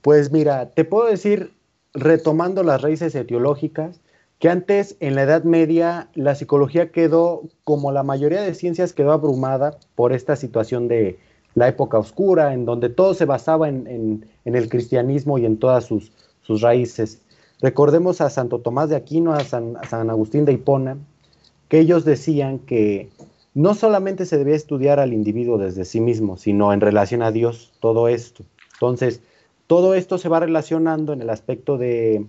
[0.02, 1.54] Pues mira, te puedo decir,
[1.94, 4.02] retomando las raíces etiológicas,
[4.40, 9.12] que antes en la Edad Media la psicología quedó, como la mayoría de ciencias, quedó
[9.12, 11.20] abrumada por esta situación de
[11.56, 16.12] la época oscura, en donde todo se basaba en, el cristianismo y en todas sus,
[16.62, 17.22] raíces.
[17.62, 19.76] Recordemos a Santo Tomás de Aquino, a San,
[20.10, 20.98] Agustín de Hipona,
[21.68, 23.10] que ellos decían que
[23.54, 27.72] no solamente se debía estudiar al individuo desde sí mismo, sino en relación a Dios,
[27.80, 28.44] todo esto.
[28.74, 29.22] Entonces,
[29.68, 32.26] todo esto se va relacionando en el aspecto de,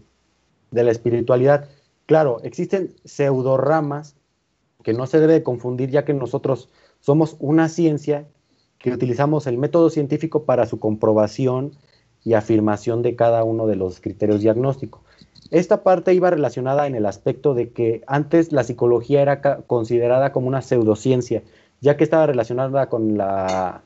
[0.71, 1.67] la espiritualidad.
[2.11, 4.17] Claro, existen pseudoramas
[4.83, 6.69] que no se debe confundir, ya que nosotros
[6.99, 8.27] somos una ciencia
[8.79, 11.71] que utilizamos el método científico para su comprobación
[12.25, 15.03] y afirmación de cada uno de los criterios diagnósticos.
[15.53, 20.49] Esta parte iba relacionada en el aspecto de que antes la psicología era considerada como
[20.49, 21.45] una pseudociencia,
[21.81, 23.83] ya que estaba relacionada con la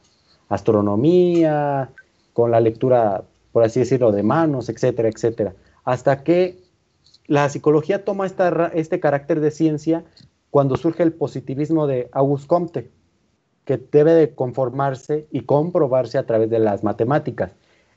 [0.48, 1.90] astronomía,
[2.32, 5.52] con la lectura, por así decirlo, de manos, etcétera, etcétera.
[5.84, 6.63] Hasta que
[7.26, 10.04] la psicología toma este carácter de ciencia
[10.50, 12.90] cuando surge el positivismo de Auguste Comte,
[13.64, 17.52] que debe de conformarse y comprobarse a través de las matemáticas.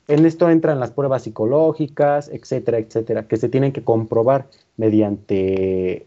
[0.08, 6.06] En esto entran las pruebas psicológicas, etcétera, etcétera, que se tienen que comprobar mediante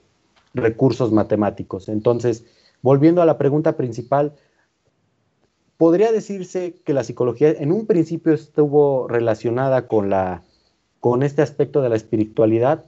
[0.56, 1.88] recursos matemáticos.
[1.88, 2.44] Entonces,
[2.82, 4.34] volviendo a la pregunta principal,
[5.78, 10.42] podría decirse que la psicología en un principio estuvo relacionada con, la,
[11.00, 12.86] con este aspecto de la espiritualidad,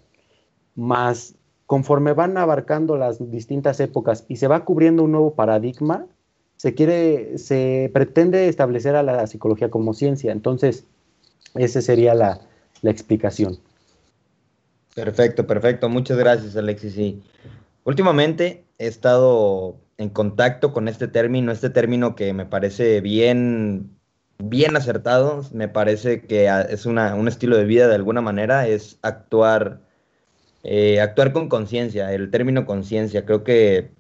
[0.76, 6.06] más conforme van abarcando las distintas épocas y se va cubriendo un nuevo paradigma,
[6.58, 10.32] se quiere, se pretende establecer a la psicología como ciencia.
[10.32, 10.86] Entonces,
[11.56, 12.42] esa sería la,
[12.84, 13.58] explicación.
[14.94, 15.88] Perfecto, perfecto.
[15.88, 16.98] Muchas gracias, Alexis.
[16.98, 17.24] Y
[17.86, 23.98] últimamente he estado en contacto con este término, este término que me parece bien,
[24.38, 29.80] bien acertado, me parece que es un estilo de vida de alguna manera, es actuar,
[30.64, 33.26] eh, actuar con conciencia, el término conciencia.
[33.26, 33.92] Creo que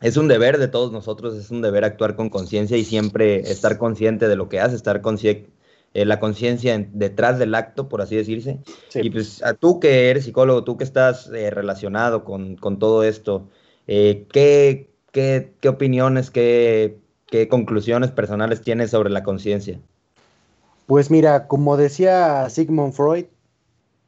[0.00, 3.78] es un deber de todos nosotros, es un deber actuar con conciencia y siempre estar
[3.78, 5.50] consciente de lo que hace, estar consciente.
[5.96, 8.58] Eh, la conciencia detrás del acto, por así decirse.
[8.94, 13.48] Y pues a tú que eres psicólogo, tú que estás eh, relacionado con, todo esto,
[13.86, 19.80] eh, ¿qué, qué, qué, opiniones, qué, qué conclusiones personales tienes sobre la conciencia?
[20.84, 23.24] Pues mira, como decía Sigmund Freud,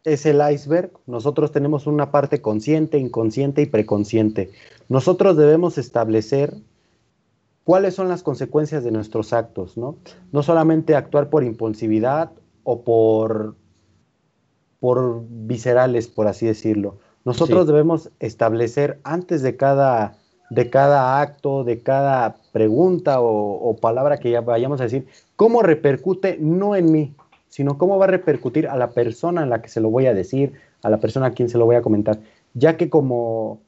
[0.05, 0.93] es el iceberg.
[1.07, 4.51] Nosotros tenemos una parte consciente, inconsciente y preconsciente.
[4.89, 6.55] Nosotros debemos establecer
[7.65, 9.97] cuáles son las consecuencias de nuestros actos, ¿no?
[10.33, 12.33] No solamente actuar por impulsividad
[12.65, 13.57] o por,
[14.81, 16.99] por viscerales, por así decirlo.
[17.25, 20.17] Nosotros debemos establecer antes de cada,
[20.49, 25.07] de cada acto, de cada pregunta o, o palabra que ya vayamos a decir,
[25.37, 27.15] cómo repercute no en mí,
[27.49, 30.15] sino cómo va a repercutir a la persona en la que se lo voy a
[30.15, 32.19] decir, a la persona a quien se lo voy a comentar,
[32.55, 33.61] ya que como,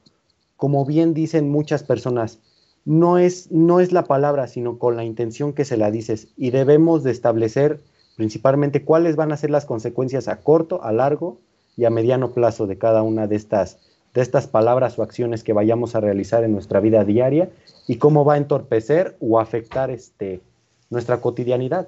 [0.57, 2.39] como bien dicen muchas personas,
[2.85, 6.49] no es, no es la palabra, sino con la intención que se la dices y
[6.49, 7.79] debemos de establecer
[8.15, 11.39] principalmente cuáles van a ser las consecuencias a corto, a largo
[11.77, 13.79] y a mediano plazo de cada una de estas,
[14.13, 17.49] de estas palabras o acciones que vayamos a realizar en nuestra vida diaria
[17.87, 20.41] y cómo va a entorpecer o afectar este,
[20.89, 21.87] nuestra cotidianidad.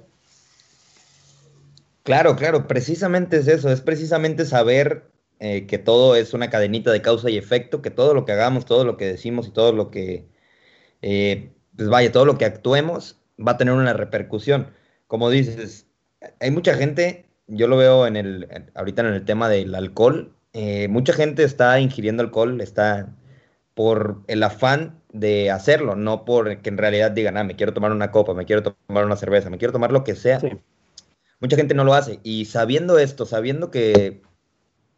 [2.03, 7.01] Claro, claro, precisamente es eso, es precisamente saber eh, que todo es una cadenita de
[7.01, 9.89] causa y efecto, que todo lo que hagamos, todo lo que decimos y todo lo
[9.89, 10.27] que,
[11.01, 14.69] eh, pues vaya, todo lo que actuemos va a tener una repercusión.
[15.07, 15.87] Como dices,
[16.39, 20.87] hay mucha gente, yo lo veo en el, ahorita en el tema del alcohol, eh,
[20.89, 23.15] mucha gente está ingiriendo alcohol, está
[23.75, 28.11] por el afán de hacerlo, no porque en realidad digan, ah, me quiero tomar una
[28.11, 30.39] copa, me quiero tomar una cerveza, me quiero tomar lo que sea.
[30.41, 30.49] Sí
[31.43, 32.19] mucha gente no lo hace.
[32.23, 34.21] Y sabiendo esto, sabiendo que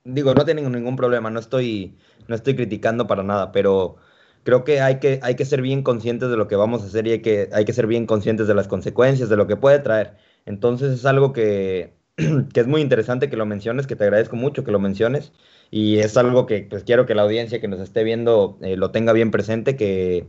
[0.05, 3.97] digo, no tienen ningún problema, no estoy, no estoy criticando para nada, pero
[4.43, 7.07] creo que hay, que hay que ser bien conscientes de lo que vamos a hacer
[7.07, 9.79] y hay que, hay que ser bien conscientes de las consecuencias, de lo que puede
[9.79, 10.17] traer.
[10.45, 11.95] Entonces es algo que,
[12.53, 15.33] que es muy interesante que lo menciones, que te agradezco mucho que lo menciones
[15.71, 18.91] y es algo que pues quiero que la audiencia que nos esté viendo eh, lo
[18.91, 20.27] tenga bien presente, que,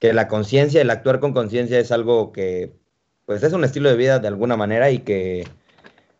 [0.00, 2.81] que la conciencia, el actuar con conciencia es algo que
[3.26, 5.46] pues es un estilo de vida de alguna manera y que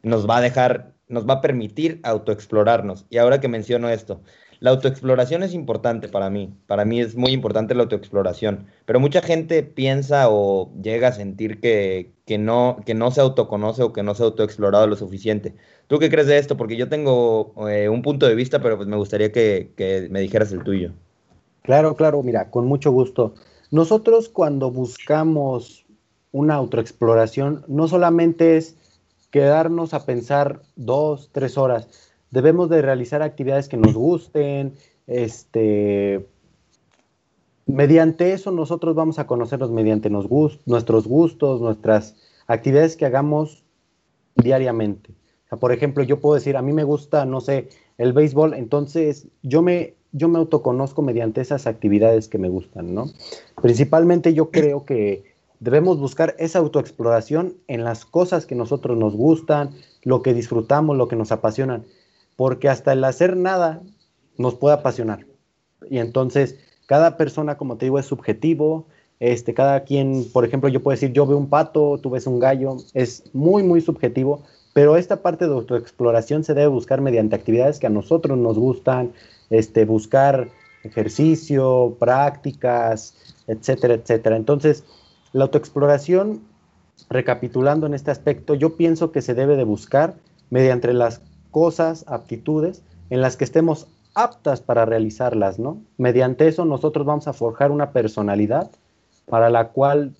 [0.03, 3.07] nos va a dejar, nos va a permitir autoexplorarnos.
[3.11, 4.21] Y ahora que menciono esto,
[4.63, 9.21] la autoexploración es importante para mí, para mí es muy importante la autoexploración, pero mucha
[9.21, 14.05] gente piensa o llega a sentir que, que, no, que no se autoconoce o que
[14.05, 15.57] no se ha autoexplorado lo suficiente.
[15.89, 16.57] ¿Tú qué crees de esto?
[16.57, 20.21] Porque yo tengo eh, un punto de vista, pero pues me gustaría que, que me
[20.21, 20.93] dijeras el tuyo.
[21.63, 23.35] Claro, claro, mira, con mucho gusto.
[23.73, 25.82] Nosotros cuando buscamos
[26.33, 28.77] una autoexploración, no solamente es
[29.31, 31.89] quedarnos a pensar dos, tres horas,
[32.31, 34.75] debemos de realizar actividades que nos gusten,
[35.07, 36.27] este,
[37.67, 42.17] mediante eso nosotros vamos a conocernos mediante nuestros gustos, nuestras
[42.47, 43.65] actividades que hagamos
[44.37, 45.11] diariamente.
[45.61, 47.69] por ejemplo, yo puedo decir, a mí me gusta, no sé,
[47.99, 53.11] el béisbol, entonces yo me, yo me autoconozco mediante esas actividades que me gustan, ¿no?
[53.61, 55.32] Principalmente yo creo que
[55.63, 59.71] debemos buscar esa autoexploración en las cosas que nosotros nos gustan,
[60.03, 61.85] lo que disfrutamos, lo que nos apasionan
[62.37, 63.83] porque hasta el hacer nada
[64.39, 65.27] nos puede apasionar.
[65.91, 68.87] Y entonces, cada persona, como te digo, es subjetivo.
[69.21, 72.41] Este, cada quien, por ejemplo, yo puedo decir, yo veo un pato, tú ves un
[72.41, 77.79] gallo, es muy, muy subjetivo, pero esta parte de autoexploración se debe buscar mediante actividades
[77.79, 79.13] que a nosotros nos gustan,
[79.51, 80.49] este, buscar
[80.83, 83.15] ejercicio, prácticas,
[83.47, 84.35] etcétera, etcétera.
[84.35, 84.83] Entonces,
[85.33, 86.43] la autoexploración,
[87.09, 90.15] recapitulando en este aspecto, yo pienso que se debe de buscar
[90.51, 95.79] mediante las cosas, aptitudes en las que estemos aptas para realizarlas, ¿no?
[95.97, 98.71] Mediante eso nosotros vamos a forjar una personalidad
[99.27, 100.15] para la cual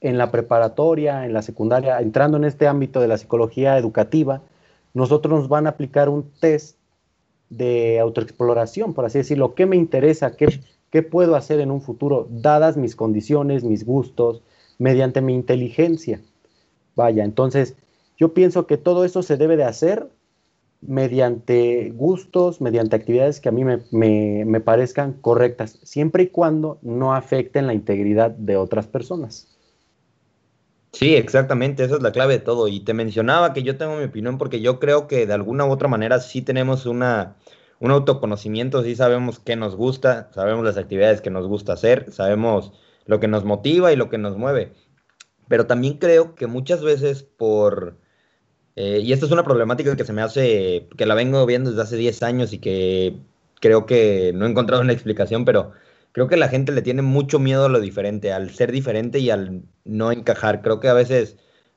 [0.00, 4.42] en la preparatoria, en la secundaria, entrando en este ámbito de la psicología educativa,
[4.94, 6.76] nosotros nos van a aplicar un test
[7.50, 10.60] de autoexploración, por así decirlo, qué me interesa, qué,
[10.90, 14.42] qué puedo hacer en un futuro, dadas mis condiciones, mis gustos,
[14.78, 16.20] mediante mi inteligencia.
[16.94, 17.76] Vaya, entonces
[18.16, 20.08] yo pienso que todo eso se debe de hacer
[20.80, 27.66] mediante gustos, mediante actividades que a mí me, parezcan correctas, siempre y cuando no afecten
[27.66, 29.56] la integridad de otras personas.
[30.92, 32.66] Sí, exactamente, esa es la clave de todo.
[32.68, 35.70] Y te mencionaba que yo tengo mi opinión porque yo creo que de alguna u
[35.70, 37.36] otra manera sí tenemos una,
[37.80, 42.72] un autoconocimiento, sí sabemos qué nos gusta, sabemos las actividades que nos gusta hacer, sabemos
[43.06, 44.72] lo que nos motiva y lo que nos mueve.
[45.48, 47.96] Pero también creo que muchas veces por
[48.80, 51.82] eh, y esta es una problemática que se me hace, que la vengo viendo desde
[51.82, 53.16] hace 10 años y que
[53.60, 55.72] creo que no he encontrado una explicación, pero
[56.12, 59.30] creo que la gente le tiene mucho miedo a lo diferente, al ser diferente y
[59.30, 60.62] al no encajar.
[60.62, 61.36] Creo que a veces,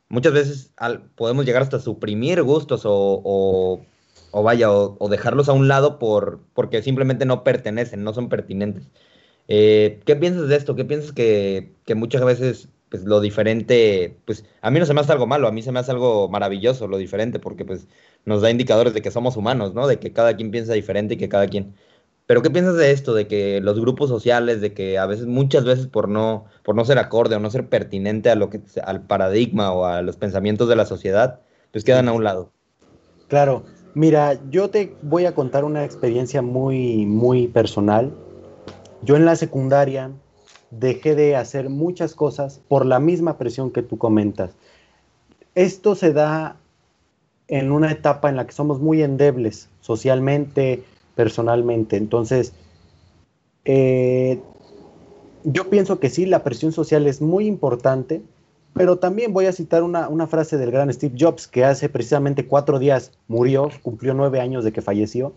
[0.10, 0.74] muchas veces
[1.16, 3.84] podemos llegar hasta suprimir gustos o, o,
[4.34, 8.90] vaya, o, dejarlos a un lado por, porque simplemente no pertenecen, no son pertinentes.
[9.48, 10.76] Eh, ¿Qué piensas de esto?
[10.76, 15.00] ¿Qué piensas que, que muchas veces pues lo diferente, pues a mí no se me
[15.00, 17.88] hace algo malo, a mí se me hace algo maravilloso lo diferente, porque pues
[18.26, 19.88] nos da indicadores de que somos humanos, ¿no?
[19.88, 21.74] De que cada quien piensa diferente y que cada quien...
[22.28, 23.14] Pero ¿qué piensas de esto?
[23.14, 26.84] De que los grupos sociales, de que a veces, muchas veces por no, por no
[26.84, 30.68] ser acorde o no ser pertinente a lo que, al paradigma o a los pensamientos
[30.68, 31.40] de la sociedad,
[31.72, 32.52] pues quedan a un lado.
[33.30, 38.12] Claro, mira, yo te voy a contar una experiencia muy, muy personal.
[39.02, 40.12] Yo en la secundaria
[40.70, 44.52] dejé de hacer muchas cosas por la misma presión que tú comentas.
[45.56, 46.56] Esto se da
[47.48, 50.84] en una etapa en la que somos muy endebles socialmente,
[51.16, 51.98] personalmente.
[51.98, 52.54] Entonces,
[53.66, 54.40] eh,
[55.44, 58.22] yo pienso que sí, la presión social es muy importante,
[58.74, 62.48] pero también voy a citar una, una, frase del gran Steve Jobs, que hace precisamente
[62.48, 65.34] cuatro días murió, cumplió nueve años de que falleció.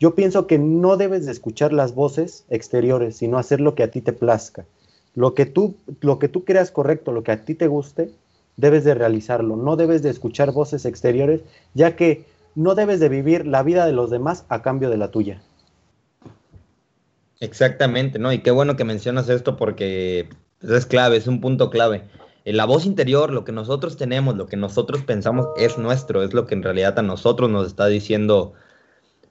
[0.00, 3.90] Yo pienso que no debes de escuchar las voces exteriores, sino hacer lo que a
[3.90, 4.66] ti te plazca.
[5.14, 8.10] Lo que tú, lo que tú creas correcto, lo que a ti te guste,
[8.56, 9.56] debes de realizarlo.
[9.56, 11.40] No debes de escuchar voces exteriores,
[11.74, 12.24] ya que
[12.54, 15.42] no debes de vivir la vida de los demás a cambio de la tuya.
[17.40, 18.32] Exactamente, ¿no?
[18.32, 20.28] Y qué bueno que mencionas esto porque
[20.60, 22.02] es clave, es un punto clave.
[22.44, 26.46] La voz interior, lo que nosotros tenemos, lo que nosotros pensamos es nuestro, es lo
[26.46, 28.52] que en realidad a nosotros nos está diciendo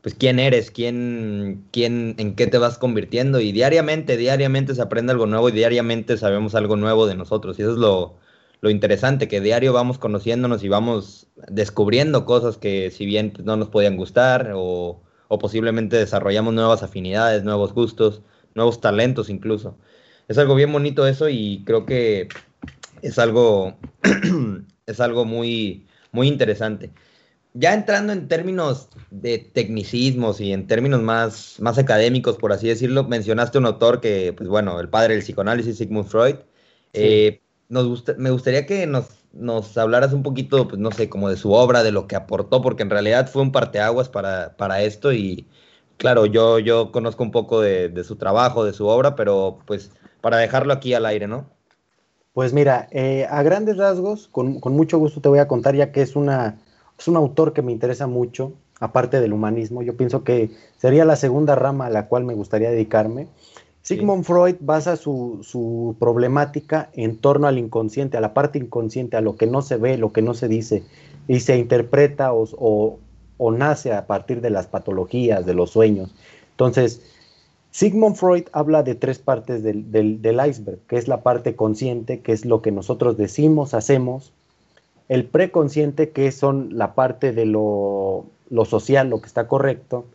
[0.01, 5.13] pues quién eres, quién, quién, en qué te vas convirtiendo y diariamente, diariamente se aprende
[5.13, 8.17] algo nuevo y diariamente sabemos algo nuevo de nosotros y eso es lo,
[8.59, 13.55] lo interesante, que diario vamos conociéndonos y vamos descubriendo cosas que si bien pues, no
[13.55, 18.23] nos podían gustar o, o posiblemente desarrollamos nuevas afinidades, nuevos gustos,
[18.55, 19.77] nuevos talentos incluso.
[20.27, 22.27] Es algo bien bonito eso y creo que
[23.03, 23.77] es algo,
[24.87, 26.91] es algo muy, muy interesante.
[27.53, 33.03] Ya entrando en términos de tecnicismos y en términos más, más académicos, por así decirlo,
[33.03, 36.37] mencionaste un autor que, pues bueno, el padre del psicoanálisis, Sigmund Freud.
[36.93, 41.37] Eh, nos me gustaría que nos, nos hablaras un poquito, pues no sé, como de
[41.37, 45.11] su obra, de lo que aportó, porque en realidad fue un parteaguas para, para esto
[45.13, 45.47] y
[45.97, 49.91] claro, yo, yo conozco un poco de, de, su trabajo, de su obra, pero pues
[50.21, 51.52] para dejarlo aquí al aire, ¿no?
[52.33, 55.91] Pues mira, eh, a grandes rasgos, con, con, mucho gusto te voy a contar, ya
[55.91, 56.59] que es, una,
[56.97, 61.15] es un autor que me interesa mucho, aparte del humanismo, yo pienso que sería la
[61.15, 63.27] segunda rama a la cual me gustaría dedicarme.
[63.83, 69.21] Sigmund Freud basa su, su, problemática en torno al inconsciente, a la parte inconsciente, a
[69.21, 70.83] lo que no se ve, lo que no se dice,
[71.27, 72.99] y se interpreta o, o,
[73.37, 76.15] o nace a partir de las patologías, de los sueños.
[76.51, 77.01] Entonces,
[77.73, 82.19] Sigmund Freud habla de tres partes del, del, del, iceberg, que es la parte consciente,
[82.19, 84.31] que es lo que nosotros decimos, hacemos,
[85.09, 90.05] el preconsciente, que son la parte de lo, lo social, lo que está correcto,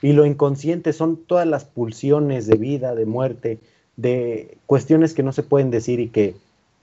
[0.00, 3.58] y lo inconsciente son todas las pulsiones de vida, de muerte,
[3.96, 6.36] de cuestiones que no se pueden decir y que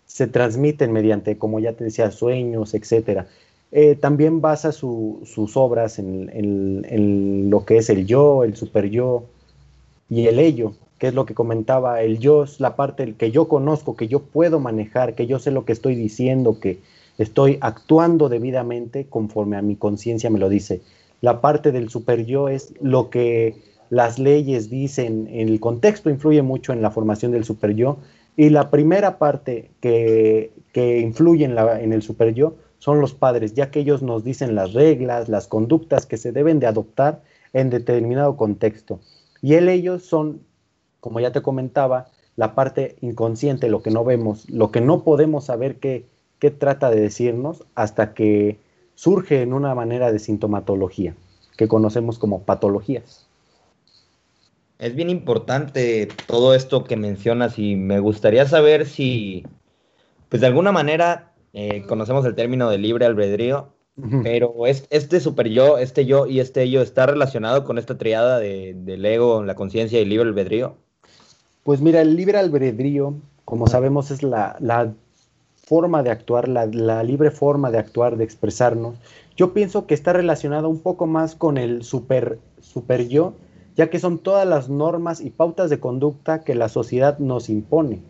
[0.06, 3.22] se transmiten mediante, como ya te decía, sueños, etc.
[3.72, 8.58] Eh, también basa su, sus obras en, en, en, lo que es el yo, el
[8.58, 9.24] super yo
[10.10, 13.48] y el ello, que es lo que comentaba, el yo es la parte que yo
[13.48, 16.80] conozco, que yo puedo manejar, que yo sé lo que estoy diciendo, que
[17.18, 20.82] estoy actuando debidamente conforme a mi conciencia me lo dice
[21.22, 23.56] la parte del super yo es lo que
[23.90, 27.98] las leyes dicen, en el contexto influye mucho en la formación del super yo,
[28.38, 33.14] y la primera parte que, que influye en, la, en el super yo son los
[33.14, 37.24] padres, ya que ellos nos dicen las reglas, las conductas que se deben de adoptar
[37.54, 39.00] en determinado contexto.
[39.46, 40.42] Y él, ellos son,
[41.00, 45.46] como ya te comentaba, la parte inconsciente, lo que no vemos, lo que no podemos
[45.46, 46.08] saber qué,
[46.40, 48.58] qué trata de decirnos hasta que
[48.96, 51.16] surge en una manera de sintomatología,
[51.58, 53.28] que conocemos como patologías.
[54.80, 59.46] Es bien importante todo esto que mencionas y me gustaría saber si,
[60.30, 64.24] pues de alguna manera, eh, conocemos el término de libre albedrío, uh -huh.
[64.24, 68.40] pero es, este super yo, este yo y este yo está relacionado con esta triada
[68.40, 70.76] de, del ego, la conciencia y el libre albedrío.
[71.64, 74.94] Pues mira, el libre albedrío, como sabemos, es la, la
[75.66, 78.96] forma de actuar, la, la, libre forma de actuar, de expresarnos,
[79.36, 83.34] yo pienso que está relacionada un poco más con el super, super yo,
[83.76, 88.02] ya que son todas las normas y pautas de conducta que la sociedad nos impone.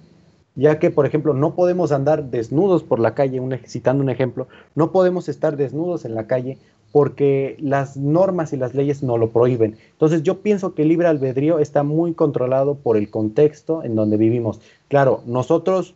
[0.56, 4.47] Ya que, por ejemplo, no podemos andar desnudos por la calle, un, citando un ejemplo,
[4.74, 6.58] no podemos estar desnudos en la calle
[6.91, 9.78] porque las normas y las leyes no lo prohíben.
[9.91, 14.16] Entonces yo pienso que el libre albedrío está muy controlado por el contexto en donde
[14.16, 14.62] vivimos.
[14.88, 15.95] Claro, nosotros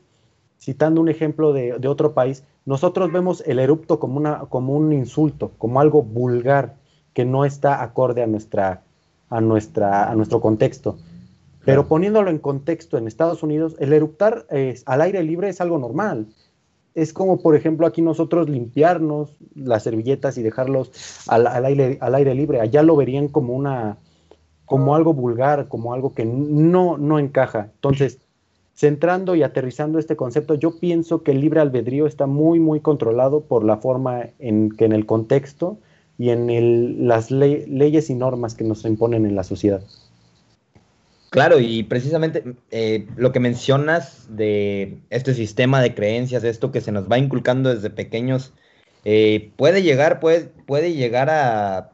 [0.60, 4.92] citando un ejemplo de, de, otro país, nosotros vemos el erupto como, una, como un
[4.92, 6.76] insulto, como algo vulgar
[7.14, 8.84] que no está acorde a, nuestra,
[9.30, 10.98] a, nuestra, a nuestro contexto.
[11.70, 15.78] Pero poniéndolo en contexto en Estados Unidos, el eruptar eh, al aire libre es algo
[15.78, 16.28] normal.
[16.96, 20.92] Es como, por ejemplo, aquí nosotros limpiarnos las servilletas y dejarlos
[21.28, 22.60] al, al, aire, al aire libre.
[22.60, 23.98] Allá lo verían como, una,
[24.66, 27.70] como algo vulgar, como algo que no, no encaja.
[27.76, 28.18] Entonces,
[28.74, 33.42] centrando y aterrizando este concepto, yo pienso que el libre albedrío está muy, muy controlado
[33.42, 35.78] por la forma en que en el contexto
[36.18, 39.82] y en el, las le leyes y normas que nos imponen en la sociedad.
[41.30, 46.92] Claro, y precisamente eh, lo que mencionas de este sistema de creencias, esto que se
[46.92, 48.54] nos va inculcando desde pequeños,
[49.06, 51.92] eh, puede llegar, puede, puede llegar a,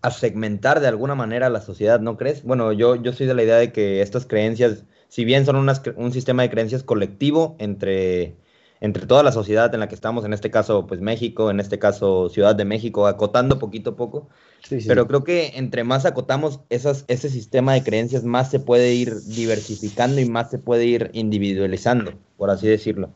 [0.00, 2.44] a, segmentar de alguna manera la sociedad, ¿no crees?
[2.44, 5.82] Bueno, yo, yo soy de la idea de que estas creencias si bien son unas,
[5.96, 8.34] un sistema de creencias colectivo entre,
[8.82, 11.78] entre toda la sociedad en la que estamos, en este caso, pues México, en este
[11.78, 14.28] caso Ciudad de México, acotando poquito a poco,
[14.64, 14.88] sí, sí.
[14.88, 19.14] pero creo que entre más acotamos esas, ese sistema de creencias, más se puede ir
[19.22, 23.10] diversificando y más se puede ir individualizando, por así decirlo.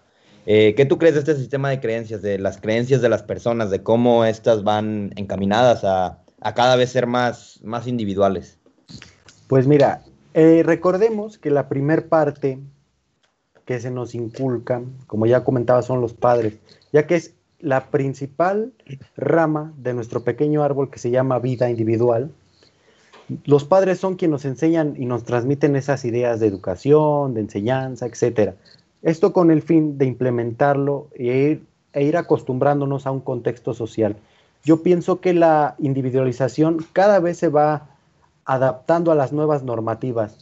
[0.46, 3.68] Eh, ¿Qué tú crees de este sistema de creencias, de las creencias de las personas,
[3.68, 8.60] de cómo estas van encaminadas a, a cada vez ser más, más individuales?
[9.48, 10.04] Pues mira,
[10.34, 12.60] eh, recordemos que la primer parte
[13.66, 16.54] que se nos inculca, como ya comentaba, son los padres,
[16.92, 18.72] ya que es la principal
[19.16, 22.30] rama de nuestro pequeño árbol que se llama vida individual.
[23.44, 28.06] Los padres son quienes nos enseñan y nos transmiten esas ideas de educación, de enseñanza,
[28.06, 28.54] etc.
[29.02, 31.62] Esto con el fin de implementarlo e ir,
[31.92, 34.16] e ir acostumbrándonos a un contexto social.
[34.62, 37.88] Yo pienso que la individualización cada vez se va
[38.44, 40.38] adaptando a las nuevas normativas.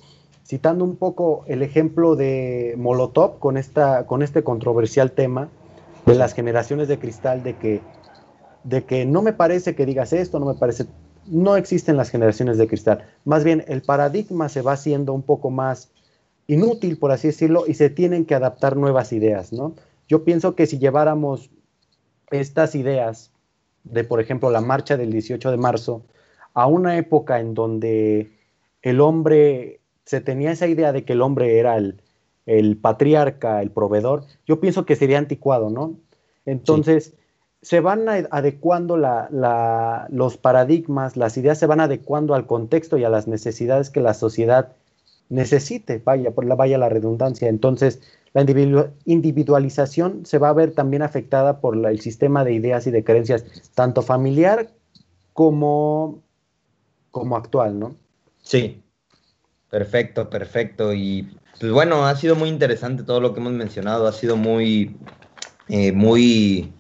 [0.47, 5.49] Citando un poco el ejemplo de Molotov con, esta, con este controversial tema
[6.07, 7.81] de las generaciones de cristal, de que,
[8.63, 10.87] de que no me parece que digas esto, no me parece,
[11.27, 13.07] no existen las generaciones de cristal.
[13.25, 15.91] Más bien, el paradigma se va haciendo un poco más
[16.47, 19.75] inútil, por así decirlo, y se tienen que adaptar nuevas ideas, ¿no?
[20.09, 21.51] Yo pienso que si lleváramos
[22.31, 23.33] estas ideas
[23.85, 26.03] de, por ejemplo, la marcha del 18 de marzo
[26.53, 28.33] a una época en donde
[28.83, 34.25] el hombre, se tenía esa idea de que el hombre era el, patriarca, el proveedor,
[34.47, 35.95] yo pienso que sería anticuado, ¿no?
[36.47, 37.15] Entonces,
[37.63, 43.27] se van adecuando los paradigmas, las ideas se van adecuando al contexto y a las
[43.27, 44.73] necesidades que la sociedad
[45.31, 47.49] necesite, vaya, por la, vaya la redundancia.
[47.49, 48.03] Entonces,
[48.35, 48.45] la
[49.07, 53.45] individualización se va a ver también afectada por el sistema de ideas y de creencias,
[53.75, 54.69] tanto familiar
[55.33, 56.23] como
[57.15, 57.95] como actual, ¿no?
[58.43, 58.83] Sí,
[59.75, 60.95] perfecto, perfecto.
[60.95, 64.97] Y pues bueno, ha sido muy interesante todo lo que hemos mencionado, ha sido muy,
[65.69, 66.73] eh, muy,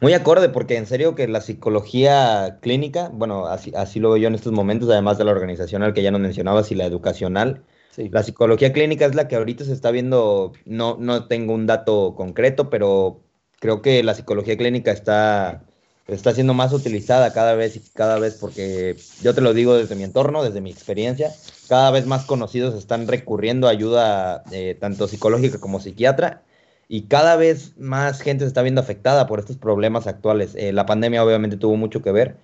[0.00, 4.28] muy acorde, porque en serio que la psicología clínica, bueno, así, así lo veo yo
[4.28, 7.64] en estos momentos, además de la organizacional que ya nos mencionabas y la educacional,
[7.96, 12.14] La psicología clínica es la que ahorita se está viendo, no, no tengo un dato
[12.14, 13.24] concreto, pero
[13.58, 15.64] creo que la psicología clínica está
[16.06, 19.94] está siendo más utilizada cada vez y cada vez porque yo te lo digo desde
[19.94, 21.32] mi entorno, desde mi experiencia,
[21.68, 26.42] cada vez más conocidos están recurriendo a ayuda eh, tanto psicológica como psiquiatra
[26.88, 30.54] y cada vez más gente se está viendo afectada por estos problemas actuales.
[30.56, 32.36] Eh, la pandemia obviamente tuvo mucho que ver,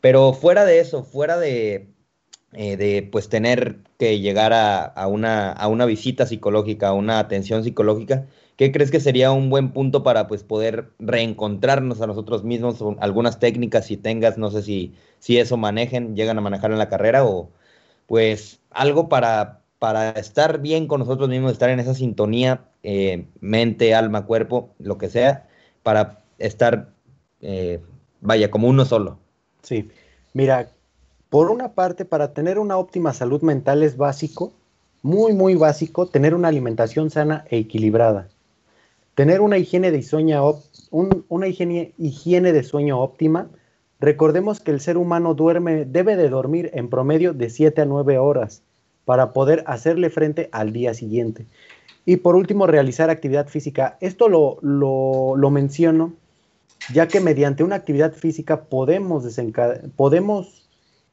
[0.00, 1.88] pero fuera de eso, fuera de,
[2.52, 7.20] eh, de pues tener que llegar a, a, una, a una visita psicológica, a una
[7.20, 8.26] atención psicológica,
[8.56, 12.78] ¿Qué crees que sería un buen punto para pues poder reencontrarnos a nosotros mismos?
[13.00, 16.88] Algunas técnicas si tengas, no sé si, si eso manejen, llegan a manejar en la
[16.88, 17.50] carrera o
[18.06, 23.94] pues algo para, para estar bien con nosotros mismos, estar en esa sintonía, eh, mente,
[23.94, 25.48] alma, cuerpo, lo que sea,
[25.82, 26.90] para estar,
[27.40, 27.80] eh,
[28.20, 29.18] vaya, como uno solo.
[29.62, 29.88] Sí,
[30.32, 30.68] mira,
[31.28, 34.52] por una parte, para tener una óptima salud mental es básico,
[35.02, 38.28] muy, muy básico, tener una alimentación sana e equilibrada.
[39.14, 40.56] Tener una higiene de sueño,
[40.90, 43.48] una higiene, higiene de sueño óptima.
[44.00, 48.18] Recordemos que el ser humano duerme, debe de dormir en promedio de 7 a 9
[48.18, 48.62] horas
[49.04, 51.46] para poder hacerle frente al día siguiente.
[52.06, 53.96] Y por último, realizar actividad física.
[54.00, 56.14] Esto lo, lo, menciono
[56.92, 59.24] ya que mediante una actividad física podemos,
[59.96, 60.68] podemos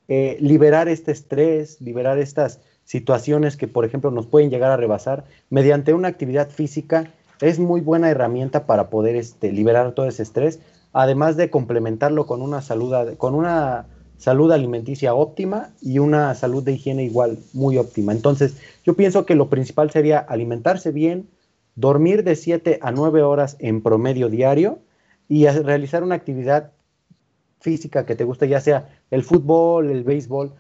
[0.08, 5.24] eh, liberar este estrés, liberar estas situaciones que, por ejemplo, nos pueden llegar a rebasar.
[5.50, 10.60] Mediante una actividad física es muy buena herramienta para poder este, liberar todo ese estrés,
[10.94, 13.88] además de complementarlo con una salud, con una
[14.18, 18.12] salud alimenticia óptima y una salud de higiene igual muy óptima.
[18.12, 21.28] Entonces, yo pienso que lo principal sería alimentarse bien,
[21.76, 24.80] dormir de 7 a 9 horas en promedio diario
[25.28, 26.72] y realizar una actividad
[27.62, 30.54] física que te guste, ya sea el fútbol, el béisbol,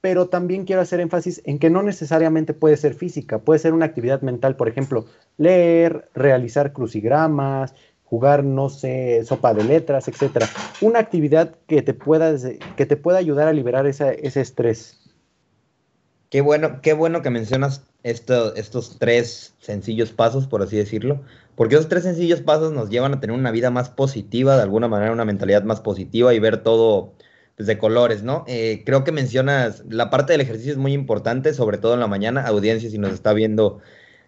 [0.00, 3.86] pero también quiero hacer énfasis en que no necesariamente puede ser física, puede ser una
[3.86, 7.74] actividad mental, por ejemplo, leer, realizar crucigramas,
[8.04, 10.48] jugar, no sé, sopa de letras, etcétera.
[10.80, 12.34] Una actividad que te pueda,
[12.76, 14.98] que te pueda ayudar a liberar ese estrés.
[16.30, 21.20] Qué bueno, qué bueno que mencionas estos tres sencillos pasos, por así decirlo,
[21.56, 24.88] porque esos tres sencillos pasos nos llevan a tener una vida más positiva, de alguna
[24.88, 27.14] manera una mentalidad más positiva y ver todo
[27.58, 28.44] pues, de colores, ¿no?
[28.46, 32.06] Eh, creo que mencionas, la parte del ejercicio es muy importante, sobre todo en la
[32.06, 32.46] mañana.
[32.46, 33.80] Audiencia, si nos está viendo,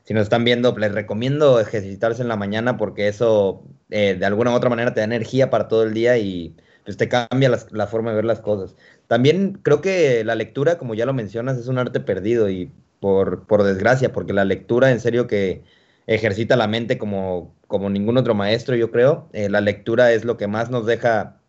[0.02, 4.50] si nos están viendo, les recomiendo ejercitarse en la mañana porque eso eh, de alguna
[4.50, 7.86] u otra manera te da energía para todo el día y pues te cambia la,
[7.86, 8.74] forma de ver las cosas.
[9.06, 13.46] También creo que la lectura, como ya lo mencionas, es un arte perdido y por,
[13.46, 15.62] por desgracia, porque la lectura en serio que
[16.08, 19.28] ejercita la mente como, como ningún otro maestro, yo creo.
[19.32, 21.39] Eh, la lectura es lo que más nos deja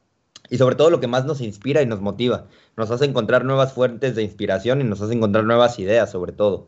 [0.51, 2.45] y sobre todo lo que más nos inspira y nos motiva.
[2.75, 6.67] Nos hace encontrar nuevas fuentes de inspiración y nos hace encontrar nuevas ideas sobre todo.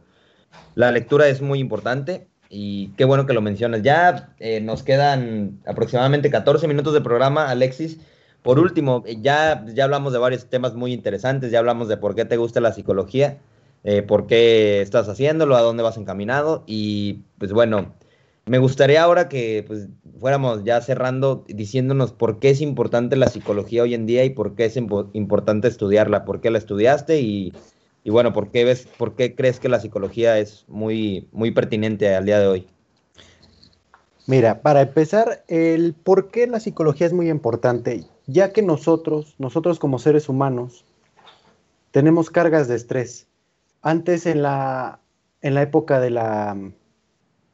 [0.73, 3.81] La lectura es muy importante y qué bueno que lo mencionas.
[3.81, 7.99] Ya eh, nos quedan aproximadamente 14 minutos de programa, Alexis.
[8.41, 12.15] Por último, eh, ya, ya hablamos de varios temas muy interesantes, ya hablamos de por
[12.15, 13.39] qué te gusta la psicología,
[13.83, 17.93] eh, por qué estás haciéndolo, a dónde vas encaminado y pues bueno,
[18.45, 19.87] me gustaría ahora que pues,
[20.19, 24.55] fuéramos ya cerrando diciéndonos por qué es importante la psicología hoy en día y por
[24.55, 27.53] qué es importante estudiarla, por qué la estudiaste y,
[28.05, 32.25] bueno, por qué ves, por qué crees que la psicología es muy, muy pertinente al
[32.25, 32.67] día de hoy.
[34.27, 39.79] Mira, para empezar, el por qué la psicología es muy importante, ya que nosotros, nosotros
[39.79, 40.85] como seres humanos,
[41.91, 43.27] tenemos cargas de estrés.
[43.81, 44.99] Antes en la,
[45.41, 46.57] en la época de la,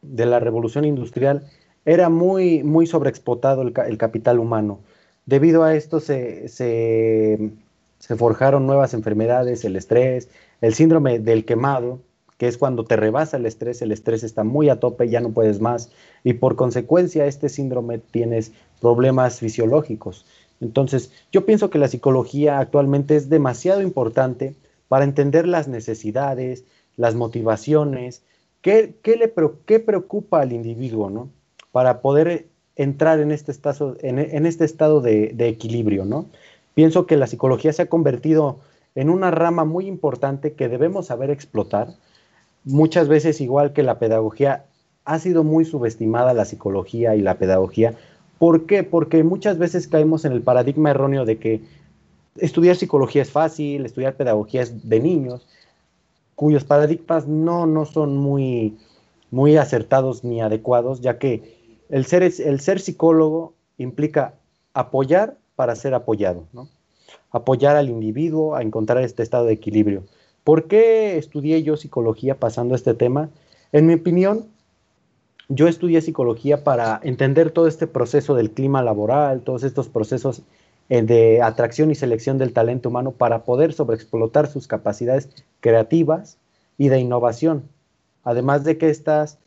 [0.02, 1.48] de la revolución industrial,
[1.86, 4.80] era muy, muy sobreexplotado el, capital humano.
[5.26, 7.52] Debido a esto se, se,
[8.00, 10.30] se forjaron nuevas enfermedades, el estrés,
[10.62, 12.00] el síndrome del quemado,
[12.38, 15.32] que es cuando te rebasa el estrés, el estrés está muy a tope, ya no
[15.32, 15.92] puedes más,
[16.24, 20.26] y por consecuencia este síndrome tienes problemas fisiológicos.
[20.62, 24.56] Entonces, yo pienso que la psicología actualmente es demasiado importante
[24.88, 26.64] para entender las necesidades,
[26.96, 28.24] las motivaciones,
[28.62, 29.34] qué, le
[29.66, 31.30] qué preocupa al individuo, ¿no?
[31.72, 36.26] Para poder entrar en este estado, en, este estado de, de, equilibrio, ¿no?
[36.74, 38.60] Pienso que la psicología se ha convertido
[38.96, 41.90] en una rama muy importante que debemos saber explotar.
[42.64, 44.66] Muchas veces, igual que la pedagogía,
[45.06, 47.96] ha sido muy subestimada la psicología y la pedagogía
[48.40, 48.84] ¿Por qué?
[48.84, 51.62] Porque muchas veces caemos en el paradigma erróneo de que
[52.38, 55.46] estudiar psicología es fácil, estudiar pedagogía es de niños,
[56.40, 58.78] cuyos paradigmas no, no son muy,
[59.30, 64.36] muy acertados ni adecuados, ya que el ser, el ser psicólogo implica
[64.74, 66.70] apoyar para ser apoyado, ¿no?
[67.30, 70.04] apoyar al individuo a encontrar este estado de equilibrio.
[70.46, 73.30] ¿Por qué estudié yo psicología pasando este tema?
[73.74, 74.46] En mi opinión,
[75.50, 80.44] yo estudié psicología para entender todo este proceso del clima laboral, todos estos procesos
[80.90, 85.30] eh, de atracción y selección del talento humano para poder sobreexplotar sus capacidades
[85.60, 86.38] creativas
[86.78, 87.70] y de innovación.
[88.24, 89.38] Además de que estas,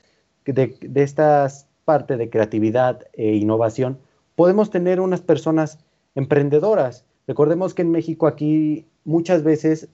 [0.44, 3.98] de, estas partes de creatividad e innovación,
[4.36, 5.78] podemos tener unas personas
[6.14, 7.04] emprendedoras.
[7.26, 9.88] Recordemos que en México aquí muchas veces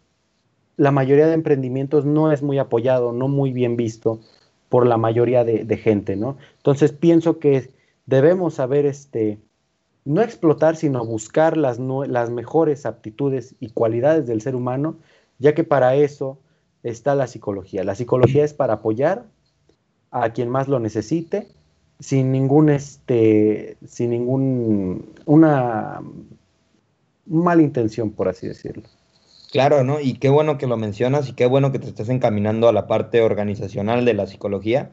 [0.77, 4.21] la mayoría de emprendimientos no es muy apoyado, no muy bien visto
[4.69, 6.37] por la mayoría de, gente, ¿no?
[6.59, 7.71] Entonces pienso que
[8.07, 9.39] debemos saber, este,
[10.09, 14.97] no explotar, sino buscar las, las mejores aptitudes y cualidades del ser humano,
[15.39, 16.39] ya que para eso
[16.83, 17.85] está la psicología.
[17.85, 19.27] La psicología es para apoyar
[20.11, 21.49] a quien más lo necesite,
[22.01, 26.01] sin ningún, este, sin ningún, una
[27.27, 28.85] mala intención, por así decirlo.
[29.53, 30.01] Claro, ¿no?
[30.01, 32.87] Y qué bueno que lo mencionas y qué bueno que te estés encaminando a la
[32.87, 34.91] parte organizacional de la psicología.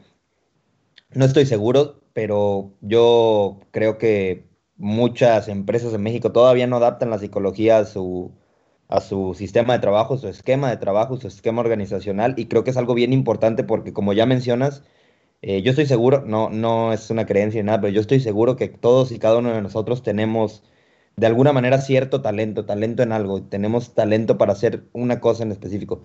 [1.14, 4.44] No estoy seguro, pero yo creo que
[4.76, 8.32] muchas empresas en México todavía no adaptan la psicología a su,
[8.88, 12.70] a su sistema de trabajo, su esquema de trabajo, su esquema organizacional, y creo que
[12.70, 14.82] es algo bien importante porque como ya mencionas,
[15.42, 18.56] eh, yo estoy seguro, no, no es una creencia ni nada, pero yo estoy seguro
[18.56, 20.62] que todos y cada uno de nosotros tenemos
[21.16, 25.52] de alguna manera cierto talento, talento en algo, tenemos talento para hacer una cosa en
[25.52, 26.02] específico.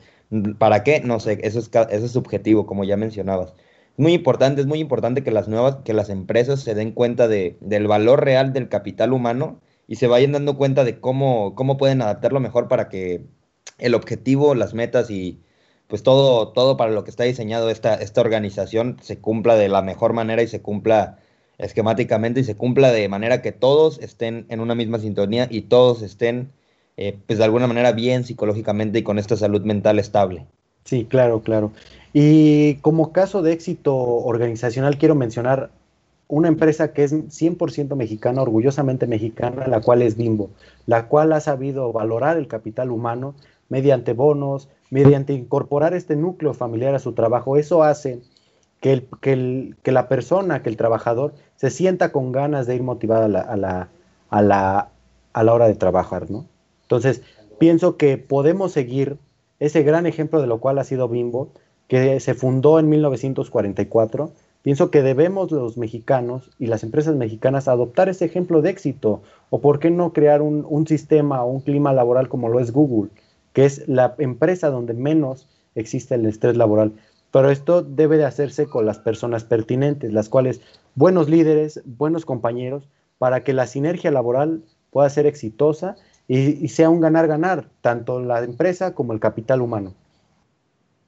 [0.58, 1.02] ¿Para qué?
[1.02, 3.54] No sé, eso es, eso es subjetivo, como ya mencionabas.
[3.98, 7.58] Muy importante, es muy importante que las nuevas, que las empresas se den cuenta de,
[7.62, 12.02] del valor real del capital humano y se vayan dando cuenta de cómo, cómo pueden
[12.02, 13.26] adaptarlo mejor para que
[13.78, 15.40] el objetivo, las metas y
[15.88, 19.82] pues todo, todo para lo que está diseñado esta, esta organización se cumpla de la
[19.82, 21.20] mejor manera y se cumpla
[21.58, 26.02] esquemáticamente y se cumpla de manera que todos estén en una misma sintonía y todos
[26.02, 26.52] estén,
[26.98, 30.46] eh, pues de alguna manera, bien psicológicamente y con esta salud mental estable.
[30.86, 31.72] Sí, claro, claro.
[32.14, 35.70] Y como caso de éxito organizacional, quiero mencionar
[36.28, 40.50] una empresa que es 100% mexicana, orgullosamente mexicana, la cual es Bimbo,
[40.86, 43.36] la cual ha sabido valorar el capital humano
[43.68, 47.58] mediante bonos, mediante incorporar este núcleo familiar a su trabajo.
[47.58, 48.22] Eso hace
[48.80, 48.94] que,
[49.24, 53.30] el, que, la persona, que el trabajador se sienta con ganas de ir motivada a
[53.30, 53.90] la, a la,
[54.30, 54.90] a la,
[55.34, 56.46] a la hora de trabajar, ¿no?
[56.84, 57.22] Entonces,
[57.60, 59.18] pienso que podemos seguir
[59.60, 61.50] ese gran ejemplo de lo cual ha sido Bimbo,
[61.92, 64.32] que se fundó en 1944.
[64.62, 69.60] Pienso que debemos los mexicanos y las empresas mexicanas adoptar ese ejemplo de éxito, o
[69.60, 73.12] por qué no crear un, sistema o un clima laboral como lo es Google,
[73.52, 76.94] que es la empresa donde menos existe el estrés laboral.
[77.30, 80.62] Pero esto debe de hacerse con las personas pertinentes, las cuales
[80.96, 82.88] buenos líderes, buenos compañeros,
[83.18, 85.98] para que la sinergia laboral pueda ser exitosa
[86.30, 89.94] y, sea un ganar-ganar, tanto la empresa como el capital humano.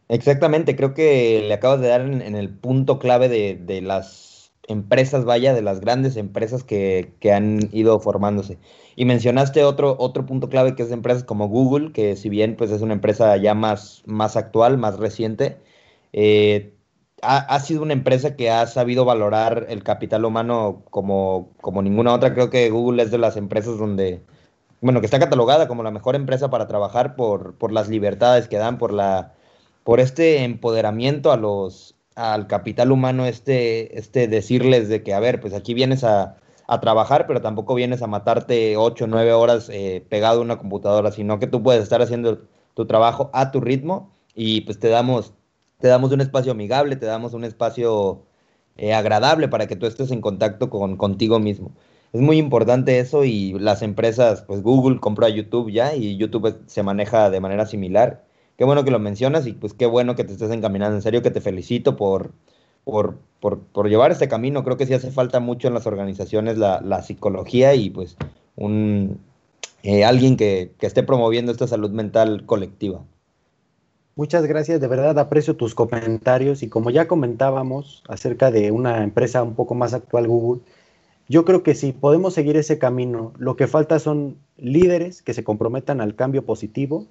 [0.10, 5.54] Exactamente, creo que le acabas de dar en, el punto clave de, las empresas, vaya,
[5.54, 8.60] de las grandes empresas que, han ido formándose.
[8.96, 12.56] Y mencionaste otro, otro punto clave que es de empresas como Google, que si bien
[12.56, 15.58] pues es una empresa ya más, más actual, más reciente,
[16.14, 16.74] eh,
[17.24, 22.34] ha, sido una empresa que ha sabido valorar el capital humano como, como ninguna otra.
[22.34, 24.22] Creo que Google es de las empresas donde,
[24.82, 28.58] bueno, que está catalogada como la mejor empresa para trabajar por, por las libertades que
[28.58, 29.34] dan, por, la,
[29.84, 35.42] por este empoderamiento a los, al capital humano este, este decirles de que, a ver,
[35.42, 39.70] pues aquí vienes a, a trabajar, pero tampoco vienes a matarte ocho o 9 horas
[39.70, 42.42] eh, pegado a una computadora, sino que tú puedes estar haciendo
[42.74, 45.34] tu trabajo a tu ritmo y pues te damos,
[45.80, 48.24] te damos un espacio amigable, te damos un espacio
[48.78, 51.72] eh, agradable para que tú estés en contacto con contigo mismo.
[52.14, 56.62] Es muy importante eso y las empresas, pues Google compró a YouTube ya y YouTube
[56.68, 58.24] se maneja de manera similar.
[58.58, 60.96] Qué bueno que lo mencionas y pues qué bueno que te estés encaminando.
[60.96, 62.32] En serio que te felicito por,
[62.84, 64.64] por, por, llevar este camino.
[64.64, 68.18] Creo que sí hace falta mucho en las organizaciones la, la psicología y pues
[68.56, 69.20] un,
[69.84, 73.04] eh, alguien que, que esté promoviendo esta salud mental colectiva.
[74.16, 79.42] Muchas gracias, de verdad aprecio tus comentarios y como ya comentábamos acerca de una empresa
[79.42, 80.62] un poco más actual, Google,
[81.28, 85.44] yo creo que si podemos seguir ese camino, lo que falta son líderes que se
[85.44, 87.08] comprometan al cambio positivo,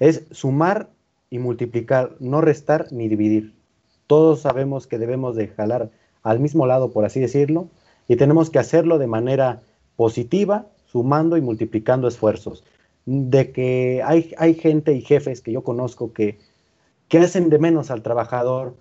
[0.00, 0.90] es sumar
[1.30, 3.54] y multiplicar, no restar ni dividir.
[4.08, 5.90] Todos sabemos que debemos de jalar
[6.24, 7.68] al mismo lado, por así decirlo,
[8.08, 9.62] y tenemos que hacerlo de manera
[9.94, 12.64] positiva, sumando y multiplicando esfuerzos
[13.06, 16.38] de que hay, hay gente y jefes que yo conozco que,
[17.08, 18.76] que hacen de menos al trabajador.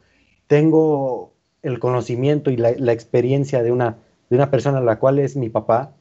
[0.48, 3.98] Tengo el conocimiento y la, experiencia de una,
[4.30, 5.94] de una persona, la cual es mi papá,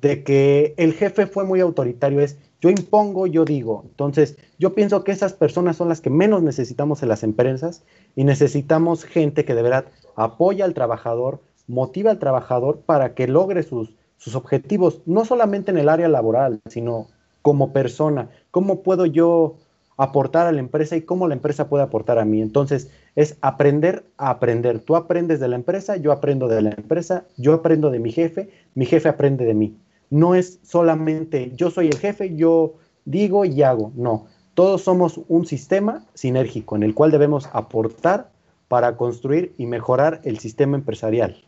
[0.00, 3.82] de que el jefe fue muy autoritario, es yo impongo, yo digo.
[3.88, 7.82] Entonces, yo pienso que esas personas son las que menos necesitamos en las empresas
[8.14, 13.64] y necesitamos gente que de verdad apoya al trabajador, motiva al trabajador para que logre
[13.64, 17.08] sus, sus objetivos, no solamente en el área laboral, sino
[17.42, 19.56] como persona, cómo puedo yo
[19.96, 22.40] aportar a la empresa y cómo la empresa puede aportar a mí.
[22.42, 24.80] Entonces, es aprender a aprender.
[24.80, 28.50] Tú aprendes de la empresa, yo aprendo de la empresa, yo aprendo de mi jefe,
[28.74, 29.76] mi jefe aprende de mí.
[30.10, 33.92] No es solamente yo soy el jefe, yo digo y hago.
[33.94, 38.30] No, todos somos un sistema sinérgico en el cual debemos aportar
[38.68, 41.44] para construir y mejorar el sistema empresarial.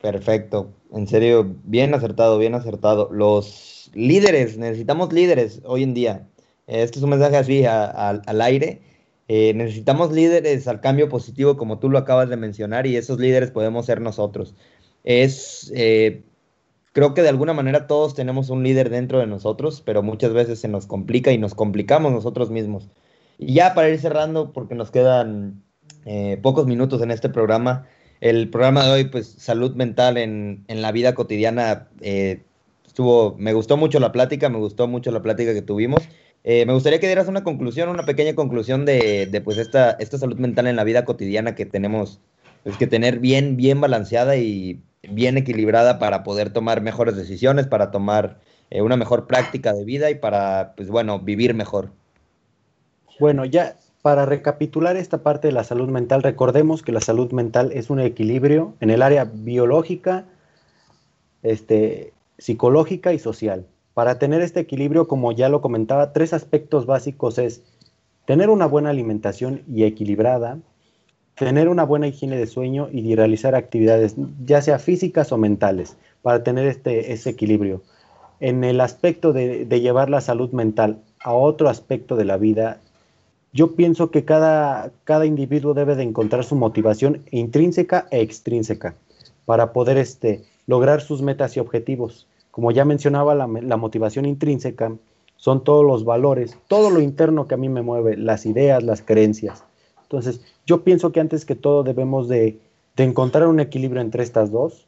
[0.00, 3.08] Perfecto, en serio, bien acertado, bien acertado.
[3.10, 6.26] Los líderes, necesitamos líderes hoy en día.
[6.66, 8.82] Este es un mensaje así al aire.
[9.28, 13.50] Eh, necesitamos líderes al cambio positivo, como tú lo acabas de mencionar, y esos líderes
[13.50, 14.54] podemos ser nosotros.
[15.02, 16.22] Es, eh,
[16.92, 20.60] creo que de alguna manera todos tenemos un líder dentro de nosotros, pero muchas veces
[20.60, 22.88] se nos complica y nos complicamos nosotros mismos.
[23.38, 25.62] Y ya para ir cerrando, porque nos quedan
[26.04, 27.86] eh, pocos minutos en este programa,
[28.20, 31.88] el programa de hoy, pues salud mental en, en la vida cotidiana,
[32.86, 36.02] estuvo, me gustó mucho la plática, me gustó mucho la plática que tuvimos.
[36.44, 40.18] Eh, me gustaría que dieras una conclusión, una pequeña conclusión de, de, pues esta, esta
[40.18, 42.20] salud mental en la vida cotidiana que tenemos
[42.62, 47.90] pues, que tener bien, bien balanceada y bien equilibrada para poder tomar mejores decisiones, para
[47.90, 48.40] tomar
[48.70, 51.90] eh, una mejor práctica de vida y para, pues bueno, vivir mejor.
[53.18, 57.72] Bueno, ya para recapitular esta parte de la salud mental, recordemos que la salud mental
[57.72, 60.26] es un equilibrio en el área biológica,
[61.42, 63.66] este, psicológica y social.
[63.94, 67.62] Para tener este equilibrio, como ya lo comentaba, tres aspectos básicos es
[68.26, 70.58] tener una buena alimentación y equilibrada,
[71.36, 76.42] tener una buena higiene de sueño y realizar actividades, ya sea físicas o mentales, para
[76.42, 77.82] tener este, ese equilibrio.
[78.40, 82.80] En el aspecto de, llevar la salud mental a otro aspecto de la vida,
[83.52, 88.96] yo pienso que cada, cada individuo debe de encontrar su motivación intrínseca e extrínseca
[89.44, 92.26] para poder este, lograr sus metas y objetivos.
[92.54, 94.96] Como ya mencionaba, la, motivación intrínseca
[95.34, 99.02] son todos los valores, todo lo interno que a mí me mueve, las ideas, las
[99.02, 99.64] creencias.
[100.02, 102.60] Entonces, yo pienso que antes que todo debemos de,
[102.96, 104.86] encontrar un equilibrio entre estas dos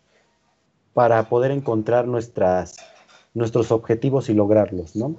[0.94, 2.76] para poder encontrar nuestras,
[3.34, 5.16] nuestros objetivos y lograrlos, ¿no?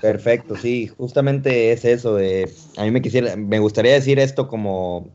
[0.00, 2.14] Perfecto, sí, justamente es eso.
[2.14, 5.10] De, a mí me quisiera, me gustaría decir esto como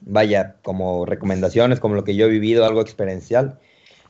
[0.00, 3.60] vaya, como recomendaciones, como lo que yo he vivido, algo experiencial.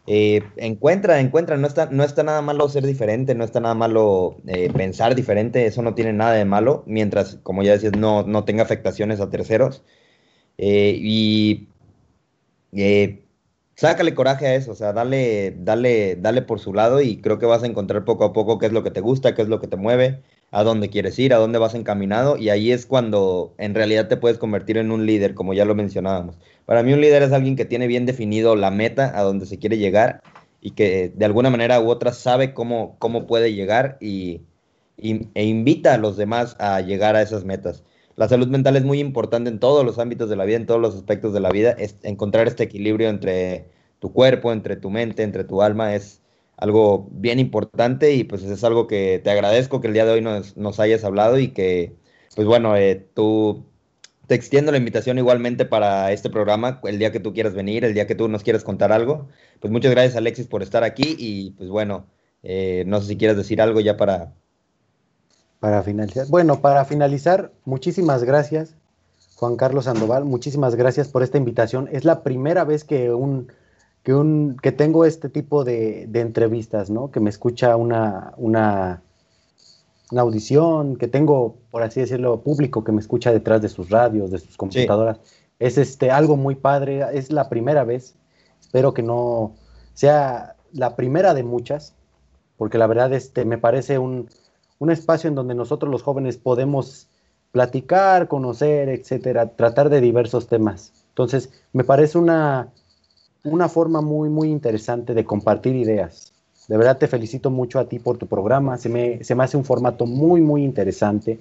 [0.07, 4.37] Eh, encuentra, encuentra, no está, no está nada malo ser diferente, no está nada malo
[4.47, 8.45] eh, pensar diferente, eso no tiene nada de malo, mientras, como ya decías, no, no
[8.45, 9.85] tenga afectaciones a terceros.
[10.59, 11.69] Eh, y
[13.77, 17.47] sácale coraje a eso, o sea, dale, dale, dale por su lado y creo que
[17.47, 19.61] vas a encontrar poco a poco qué es lo que te gusta, qué es lo
[19.61, 20.23] que te mueve,
[20.53, 24.19] a dónde quieres ir, a dónde vas encaminado, y ahí es cuando en realidad te
[24.19, 26.39] puedes convertir en un líder, como ya lo mencionábamos.
[26.67, 29.59] Para mí un líder es alguien que tiene bien definido la meta a donde se
[29.59, 30.23] quiere llegar
[30.61, 34.43] y que de alguna manera u otra sabe cómo, cómo puede llegar y,
[34.99, 37.83] e invita a los demás a llegar a esas metas.
[38.17, 40.81] La salud mental es muy importante en todos los ámbitos de la vida, en todos
[40.81, 41.73] los aspectos de la vida.
[41.73, 46.22] Es encontrar este equilibrio entre tu cuerpo, entre tu mente, entre tu alma, es,
[46.63, 50.21] algo bien importante y pues es algo que te agradezco que el día de hoy
[50.21, 51.97] nos, hayas hablado y que
[52.37, 53.67] pues bueno, eh, tú
[54.29, 57.95] te extiendo la invitación igualmente para este programa, el día que tú quieras venir, el
[57.95, 59.27] día que tú nos quieras contar algo.
[59.59, 62.07] Pues muchas gracias Alexis por estar aquí y pues bueno,
[62.45, 64.33] eh, no sé si quieres decir algo ya para...
[65.59, 66.29] Para finalizar.
[66.29, 68.77] Bueno, para finalizar, muchísimas gracias
[69.35, 71.89] Juan Carlos Sandoval, muchísimas gracias por esta invitación.
[71.91, 73.51] Es la primera vez que un
[74.03, 77.11] que, un, que tengo este tipo de, de entrevistas, ¿no?
[77.11, 79.03] Que me escucha una, una
[80.13, 84.31] una audición, que tengo, por así decirlo, público que me escucha detrás de sus radios,
[84.31, 85.21] de sus computadoras.
[85.59, 88.15] Es este, algo muy padre, es la primera vez.
[88.61, 89.55] Espero que no
[89.95, 91.95] sea la primera de muchas,
[92.59, 94.29] porque la verdad este, me parece un,
[94.79, 97.09] un espacio en donde nosotros los jóvenes podemos
[97.51, 100.93] platicar, conocer, etcétera, tratar de diversos temas.
[101.09, 102.69] Entonces, me parece una,
[103.45, 106.33] una forma muy, muy interesante de compartir ideas.
[106.69, 108.79] De verdad te felicito mucho a ti por tu programa.
[108.79, 111.39] Se me, se me hace un formato muy, muy interesante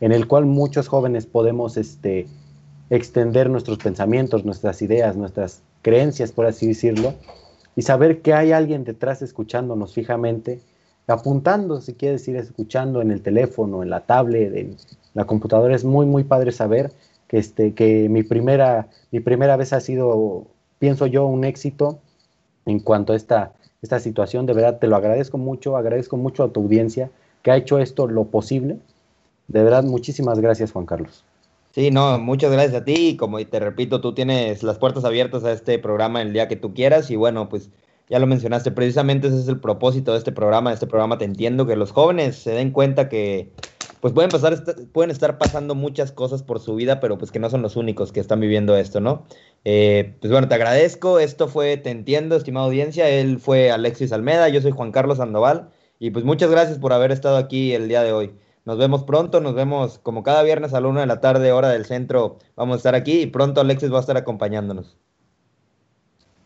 [0.00, 2.26] en el cual muchos jóvenes podemos este,
[2.90, 7.14] extender nuestros pensamientos, nuestras ideas, nuestras creencias, por así decirlo,
[7.74, 10.60] y saber que hay alguien detrás escuchándonos fijamente,
[11.06, 14.76] apuntando, si quieres decir, escuchando en el teléfono, en la tablet, en
[15.14, 15.74] la computadora.
[15.74, 16.92] Es muy, muy padre saber
[17.28, 20.46] que, este, que mi, primera, mi primera vez ha sido,
[20.78, 21.98] pienso yo, un éxito
[22.64, 23.52] en cuanto a esta
[23.82, 24.46] esta situación.
[24.46, 27.10] De verdad, te lo agradezco mucho, agradezco mucho a tu audiencia
[27.42, 28.78] que ha hecho esto lo posible.
[29.48, 31.24] De verdad, muchísimas gracias, Juan Carlos.
[31.72, 33.16] Sí, no, muchas gracias a ti.
[33.16, 36.74] Como te repito, tú tienes las puertas abiertas a este programa el día que tú
[36.74, 37.10] quieras.
[37.10, 37.70] Y bueno, pues
[38.08, 40.72] ya lo mencionaste, precisamente ese es el propósito de este programa.
[40.72, 43.50] Este programa te entiendo que los jóvenes se den cuenta que
[44.00, 47.50] pues pueden pasar, pueden estar pasando muchas cosas por su vida, pero pues que no
[47.50, 49.24] son los únicos que están viviendo esto, ¿no?
[49.64, 51.18] Eh, pues bueno, te agradezco.
[51.18, 53.08] Esto fue Te Entiendo, estimada audiencia.
[53.08, 55.70] Él fue Alexis Almeda, yo soy Juan Carlos Sandoval.
[55.98, 58.34] Y pues muchas gracias por haber estado aquí el día de hoy.
[58.66, 61.68] Nos vemos pronto, nos vemos como cada viernes a la una de la tarde, hora
[61.70, 62.38] del centro.
[62.56, 64.98] Vamos a estar aquí y pronto Alexis va a estar acompañándonos.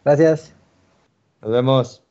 [0.04, 0.54] Gracias.
[1.40, 2.09] Nos vemos.